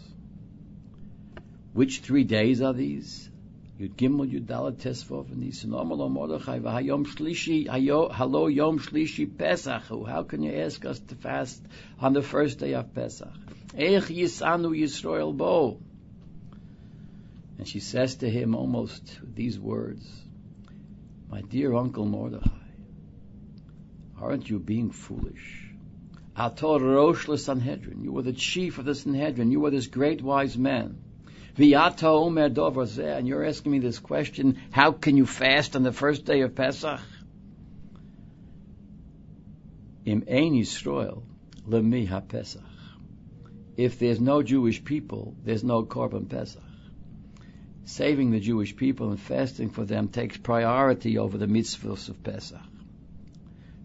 Which 1.72 2.00
three 2.00 2.24
days 2.24 2.62
are 2.62 2.72
these? 2.72 3.30
Yud 3.82 3.96
Gimel 3.96 4.30
Yud 4.32 4.46
Dalet 4.46 4.76
Tesvav 4.76 5.32
and 5.32 5.42
Nisanamalo 5.42 6.08
Mordechai 6.08 6.60
v'Hayom 6.60 7.04
Shlishi 7.04 7.66
Halo 7.68 8.46
Yom 8.46 8.78
Shlishi 8.78 9.26
Pesach. 9.36 9.82
How 10.06 10.22
can 10.22 10.44
you 10.44 10.52
ask 10.52 10.84
us 10.84 11.00
to 11.00 11.16
fast 11.16 11.60
on 11.98 12.12
the 12.12 12.22
first 12.22 12.60
day 12.60 12.74
of 12.74 12.94
Pesach? 12.94 13.32
Ech 13.76 14.04
Yisanu 14.04 15.36
Bo. 15.36 15.80
And 17.58 17.66
she 17.66 17.80
says 17.80 18.14
to 18.16 18.30
him 18.30 18.54
almost 18.54 19.18
these 19.34 19.58
words, 19.58 20.08
My 21.28 21.40
dear 21.40 21.74
Uncle 21.74 22.06
Mordechai, 22.06 22.50
aren't 24.20 24.48
you 24.48 24.60
being 24.60 24.92
foolish? 24.92 25.74
Ator 26.36 26.80
Rosh 26.80 27.26
Sanhedrin. 27.40 28.04
You 28.04 28.12
were 28.12 28.22
the 28.22 28.32
chief 28.32 28.78
of 28.78 28.84
the 28.84 28.94
Sanhedrin. 28.94 29.50
You 29.50 29.58
were 29.58 29.70
this 29.70 29.88
great 29.88 30.22
wise 30.22 30.56
man. 30.56 31.01
V'yata 31.56 32.04
omer 32.04 32.48
dover 32.48 32.86
and 33.02 33.28
you're 33.28 33.44
asking 33.44 33.72
me 33.72 33.78
this 33.78 33.98
question, 33.98 34.58
how 34.70 34.92
can 34.92 35.16
you 35.16 35.26
fast 35.26 35.76
on 35.76 35.82
the 35.82 35.92
first 35.92 36.24
day 36.24 36.40
of 36.40 36.54
Pesach? 36.54 37.00
Im 40.04 40.24
ein 40.28 40.54
Yisrael 40.54 41.22
lemi 41.68 42.08
ha-Pesach. 42.08 42.62
If 43.76 43.98
there's 43.98 44.20
no 44.20 44.42
Jewish 44.42 44.82
people, 44.84 45.34
there's 45.44 45.62
no 45.62 45.84
Korban 45.84 46.28
Pesach. 46.28 46.62
Saving 47.84 48.30
the 48.30 48.40
Jewish 48.40 48.74
people 48.76 49.10
and 49.10 49.20
fasting 49.20 49.70
for 49.70 49.84
them 49.84 50.08
takes 50.08 50.36
priority 50.36 51.18
over 51.18 51.36
the 51.36 51.46
mitzvahs 51.46 52.08
of 52.08 52.22
Pesach. 52.22 52.60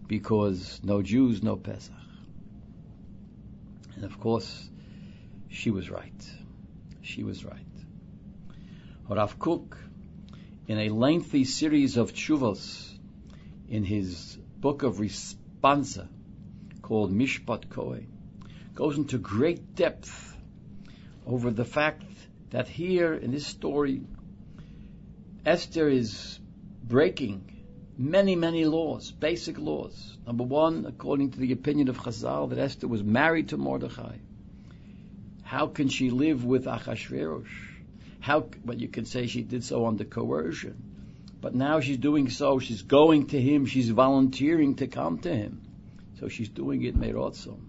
Because 0.06 0.80
no 0.82 1.02
Jews, 1.02 1.42
no 1.42 1.56
Pesach. 1.56 1.94
And 3.96 4.04
of 4.04 4.18
course, 4.20 4.68
she 5.48 5.70
was 5.70 5.90
right. 5.90 6.30
She 7.08 7.24
was 7.24 7.42
right. 7.42 7.74
Rav 9.08 9.38
Kook, 9.38 9.78
in 10.66 10.78
a 10.78 10.90
lengthy 10.90 11.44
series 11.44 11.96
of 11.96 12.12
tshuvos, 12.12 12.98
in 13.66 13.82
his 13.82 14.36
book 14.60 14.82
of 14.82 14.96
responsa 14.96 16.06
called 16.82 17.10
Mishpat 17.10 17.70
Kohen, 17.70 18.08
goes 18.74 18.98
into 18.98 19.16
great 19.16 19.74
depth 19.74 20.36
over 21.26 21.50
the 21.50 21.64
fact 21.64 22.04
that 22.50 22.68
here 22.68 23.14
in 23.14 23.30
this 23.30 23.46
story, 23.46 24.02
Esther 25.46 25.88
is 25.88 26.38
breaking 26.84 27.64
many, 27.96 28.36
many 28.36 28.66
laws, 28.66 29.10
basic 29.10 29.58
laws. 29.58 30.18
Number 30.26 30.44
one, 30.44 30.84
according 30.84 31.30
to 31.30 31.38
the 31.38 31.52
opinion 31.52 31.88
of 31.88 31.96
Chazal, 31.96 32.50
that 32.50 32.58
Esther 32.58 32.86
was 32.86 33.02
married 33.02 33.48
to 33.48 33.56
Mordechai. 33.56 34.18
How 35.48 35.66
can 35.66 35.88
she 35.88 36.10
live 36.10 36.44
with 36.44 36.66
Achashverosh? 36.66 37.48
How? 38.20 38.50
But 38.66 38.80
you 38.80 38.88
can 38.88 39.06
say 39.06 39.26
she 39.26 39.40
did 39.40 39.64
so 39.64 39.86
under 39.86 40.04
coercion. 40.04 40.76
But 41.40 41.54
now 41.54 41.80
she's 41.80 41.96
doing 41.96 42.28
so. 42.28 42.58
She's 42.58 42.82
going 42.82 43.28
to 43.28 43.40
him. 43.40 43.64
She's 43.64 43.88
volunteering 43.88 44.74
to 44.74 44.86
come 44.88 45.20
to 45.20 45.34
him. 45.34 45.62
So 46.20 46.28
she's 46.28 46.50
doing 46.50 46.82
it 46.82 46.98
merotzom. 47.00 47.60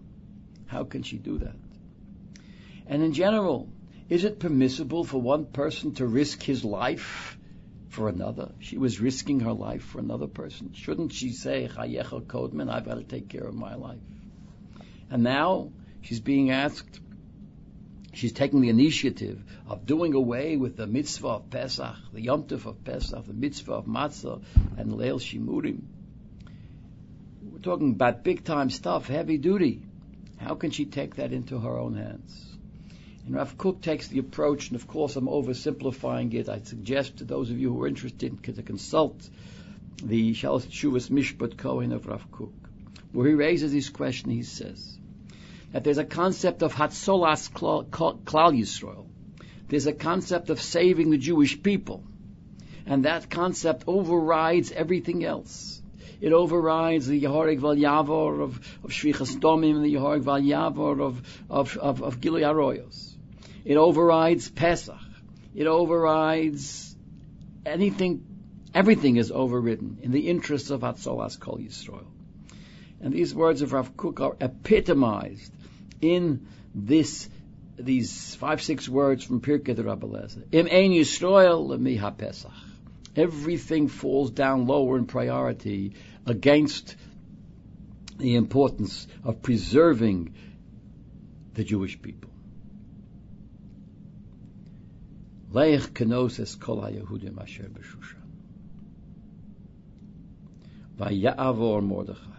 How 0.66 0.84
can 0.84 1.04
she 1.04 1.16
do 1.16 1.38
that? 1.38 1.56
And 2.86 3.02
in 3.02 3.14
general, 3.14 3.70
is 4.10 4.26
it 4.26 4.40
permissible 4.40 5.06
for 5.06 5.22
one 5.22 5.46
person 5.46 5.94
to 5.96 6.06
risk 6.06 6.44
his 6.44 6.66
life 6.66 7.38
for 7.88 8.10
another? 8.10 8.52
She 8.60 8.78
was 8.78 9.00
risking 9.00 9.40
her 9.40 9.54
life 9.54 9.84
for 9.84 10.00
another 10.00 10.28
person. 10.28 10.74
Shouldn't 10.74 11.14
she 11.14 11.32
say, 11.32 11.70
Chayecha 11.74 12.26
Kodman, 12.26 12.70
I've 12.70 12.84
got 12.84 12.96
to 12.96 13.04
take 13.04 13.30
care 13.30 13.46
of 13.46 13.56
my 13.56 13.76
life? 13.76 14.02
And 15.10 15.24
now 15.24 15.72
she's 16.02 16.20
being 16.20 16.52
asked, 16.52 17.00
She's 18.20 18.34
taking 18.34 18.60
the 18.60 18.68
initiative 18.68 19.42
of 19.66 19.86
doing 19.86 20.14
away 20.14 20.58
with 20.58 20.76
the 20.76 20.86
mitzvah 20.86 21.28
of 21.30 21.50
Pesach, 21.50 21.96
the 22.12 22.20
Yom 22.20 22.44
Tov 22.44 22.66
of 22.66 22.84
Pesach, 22.84 23.26
the 23.26 23.32
mitzvah 23.32 23.76
of 23.76 23.86
Matzah, 23.86 24.42
and 24.78 24.92
Leil 24.92 25.22
Shimurim. 25.22 25.84
We're 27.50 27.60
talking 27.60 27.92
about 27.92 28.26
big 28.26 28.44
time 28.44 28.72
stuff, 28.72 29.08
heavy 29.08 29.38
duty. 29.38 29.84
How 30.36 30.56
can 30.56 30.72
she 30.72 30.84
take 30.84 31.16
that 31.16 31.32
into 31.32 31.60
her 31.60 31.80
own 31.80 31.96
hands? 31.96 32.58
And 33.26 33.36
Rav 33.36 33.58
Kook 33.58 33.80
takes 33.80 34.10
the 34.10 34.20
approach, 34.20 34.68
and 34.68 34.76
of 34.76 34.86
course 34.86 35.16
I'm 35.16 35.28
oversimplifying 35.28 36.34
it. 36.34 36.50
I 36.50 36.60
suggest 36.60 37.20
to 37.20 37.24
those 37.24 37.50
of 37.50 37.58
you 37.58 37.74
who 37.74 37.82
are 37.84 37.88
interested 37.88 38.44
to 38.44 38.62
consult 38.62 39.30
the 40.04 40.34
Shalos 40.34 40.68
Shuvas 40.68 41.10
Mishpat 41.10 41.56
Kohen 41.56 41.94
of 41.94 42.06
Rav 42.06 42.30
Kook, 42.32 42.52
where 43.14 43.30
he 43.30 43.34
raises 43.34 43.72
this 43.72 43.88
question. 43.88 44.30
He 44.30 44.44
says, 44.44 44.99
that 45.72 45.84
there's 45.84 45.98
a 45.98 46.06
concept 46.06 46.64
of 46.64 46.74
Hatzolas 46.74 47.52
Klal 47.52 48.54
Yisrael. 48.60 49.06
There's 49.68 49.86
a 49.86 49.94
concept 49.94 50.50
of 50.50 50.62
saving 50.62 51.12
the 51.12 51.18
Jewish 51.18 51.62
people. 51.62 52.04
And 52.86 53.06
that 53.06 53.30
concept 53.30 53.84
overrides 53.86 54.72
everything 54.72 55.24
else. 55.24 55.82
It 56.22 56.34
overrides 56.34 57.08
the 57.08 57.22
Yehorig 57.22 57.60
Val 57.60 57.76
Yavor 57.76 58.42
of, 58.42 58.58
of 58.84 58.90
Shvichas 58.90 59.40
Domim 59.40 59.84
the 59.84 59.94
Yehorig 59.94 60.22
Val 60.22 60.42
Yavor 60.42 61.00
of, 61.02 61.44
of, 61.50 61.78
of, 61.78 62.04
of 62.04 62.20
Gilui 62.20 62.42
Aroyos. 62.42 63.16
It 63.64 63.78
overrides 63.78 64.50
Pesach. 64.50 64.98
It 65.56 65.68
overrides 65.68 66.96
anything, 67.66 68.26
everything 68.74 69.18
is 69.18 69.32
overridden 69.32 70.00
in 70.02 70.12
the 70.12 70.28
interests 70.30 70.72
of 70.72 70.82
Hatzolas 70.82 71.40
Kol 71.40 71.60
Yisrael. 71.60 72.06
And 73.02 73.14
these 73.14 73.34
words 73.34 73.62
of 73.62 73.72
Rav 73.72 73.96
Kook 73.96 74.20
are 74.20 74.36
epitomized 74.42 75.54
in 76.02 76.48
this 76.74 77.30
these 77.78 78.36
five 78.36 78.62
six 78.62 78.90
words 78.90 79.24
from 79.24 79.40
Pirkei 79.42 79.76
the 79.76 79.84
Rabbi 79.84 80.08
Lezer. 80.08 80.44
Im 80.52 80.68
ein 80.68 80.92
Yisrael 80.92 81.80
mi 81.80 81.98
pesach. 82.18 82.52
Everything 83.16 83.88
falls 83.88 84.32
down 84.32 84.68
lower 84.68 84.98
in 84.98 85.06
priority 85.06 85.94
against 86.26 86.96
the 88.18 88.36
importance 88.36 89.08
of 89.24 89.42
preserving 89.42 90.34
the 91.54 91.64
Jewish 91.64 92.02
people. 92.02 92.30
Leich 95.52 95.94
kenoses 95.94 96.60
kol 96.60 96.82
haYehudim 96.82 97.42
asher 97.42 97.64
b'Shushan. 97.64 98.16
Vayavor 100.98 101.82
Mordechai. 101.82 102.39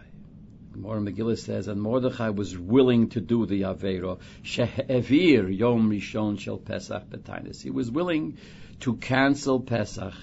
Gemara 0.73 1.01
Megillah 1.01 1.37
says, 1.37 1.67
and 1.67 1.81
Mordechai 1.81 2.29
was 2.29 2.57
willing 2.57 3.09
to 3.09 3.21
do 3.21 3.45
the 3.45 3.63
Avera. 3.63 4.19
She'evir 4.41 5.55
Yom 5.57 5.89
Rishon 5.89 6.39
Shel 6.39 6.57
Pesach 6.57 7.09
Betainis. 7.09 7.61
He 7.61 7.71
was 7.71 7.91
willing 7.91 8.37
to 8.81 8.95
cancel 8.95 9.59
Pesach, 9.59 10.13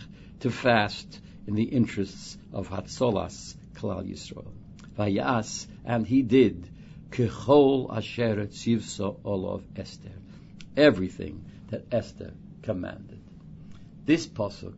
to 0.41 0.51
fast 0.51 1.21
in 1.47 1.55
the 1.55 1.65
interests 1.65 2.39
of 2.53 2.69
Hatzolas 2.69 3.57
Klal 3.75 4.09
Yisrael. 4.09 4.53
Vayas, 4.97 5.67
and 5.85 6.07
he 6.07 6.23
did, 6.23 6.69
Kechol 7.11 7.95
Asher 7.95 8.47
Tzivso 8.47 9.21
Olov 9.21 9.63
Esther. 9.77 10.13
Everything 10.77 11.45
that 11.69 11.87
Esther 11.93 12.33
commanded. 12.63 13.21
This 14.05 14.27
pasuk, 14.27 14.75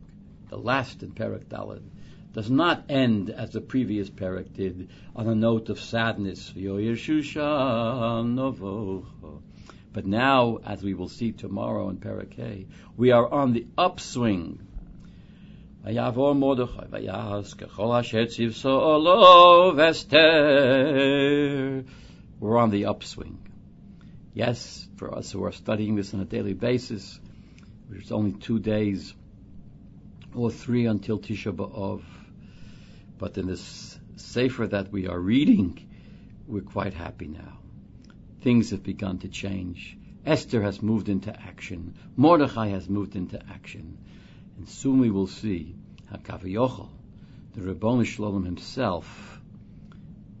the 0.49 0.57
last 0.57 1.03
in 1.03 1.11
Perak 1.11 1.47
Dalad, 1.47 1.83
does 2.33 2.49
not 2.49 2.85
end 2.89 3.29
as 3.29 3.51
the 3.51 3.61
previous 3.61 4.09
parak 4.09 4.53
did 4.53 4.89
on 5.15 5.27
a 5.27 5.35
note 5.35 5.69
of 5.69 5.79
sadness. 5.79 6.53
But 9.93 10.05
now, 10.05 10.59
as 10.65 10.81
we 10.81 10.93
will 10.93 11.09
see 11.09 11.33
tomorrow 11.33 11.89
in 11.89 11.97
Parakeh, 11.97 12.67
we 12.95 13.11
are 13.11 13.27
on 13.29 13.51
the 13.51 13.67
upswing. 13.77 14.65
We're 15.83 15.99
on 22.57 22.69
the 22.69 22.85
upswing. 22.85 23.37
Yes, 24.33 24.87
for 24.95 25.13
us 25.13 25.31
who 25.31 25.43
are 25.43 25.51
studying 25.51 25.95
this 25.95 26.13
on 26.13 26.21
a 26.21 26.25
daily 26.25 26.53
basis, 26.53 27.19
which 27.89 28.03
is 28.03 28.11
only 28.13 28.31
two 28.31 28.59
days 28.59 29.13
or 30.33 30.49
three 30.49 30.85
until 30.85 31.19
Tisha 31.19 31.51
B'Av. 31.53 32.01
But 33.21 33.37
in 33.37 33.45
this 33.45 33.99
sefer 34.15 34.65
that 34.65 34.91
we 34.91 35.07
are 35.07 35.19
reading, 35.19 35.77
we're 36.47 36.61
quite 36.61 36.95
happy 36.95 37.27
now. 37.27 37.59
Things 38.41 38.71
have 38.71 38.81
begun 38.81 39.19
to 39.19 39.27
change. 39.27 39.95
Esther 40.25 40.63
has 40.63 40.81
moved 40.81 41.07
into 41.07 41.31
action. 41.39 41.93
Mordechai 42.15 42.69
has 42.69 42.89
moved 42.89 43.15
into 43.15 43.39
action. 43.47 43.99
And 44.57 44.67
soon 44.67 44.99
we 44.99 45.11
will 45.11 45.27
see 45.27 45.75
how 46.09 46.17
Hakaviyochel, 46.17 46.89
the 47.53 47.61
Rabboni 47.61 48.05
Shalom 48.05 48.43
himself, 48.43 49.39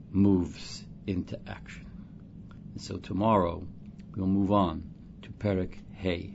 moves 0.09 0.83
into 1.05 1.39
action. 1.47 1.85
And 2.73 2.81
so 2.81 2.97
tomorrow 2.97 3.63
we'll 4.15 4.25
move 4.25 4.51
on 4.51 4.81
to 5.21 5.29
Perik 5.29 5.77
Hay. 5.97 6.33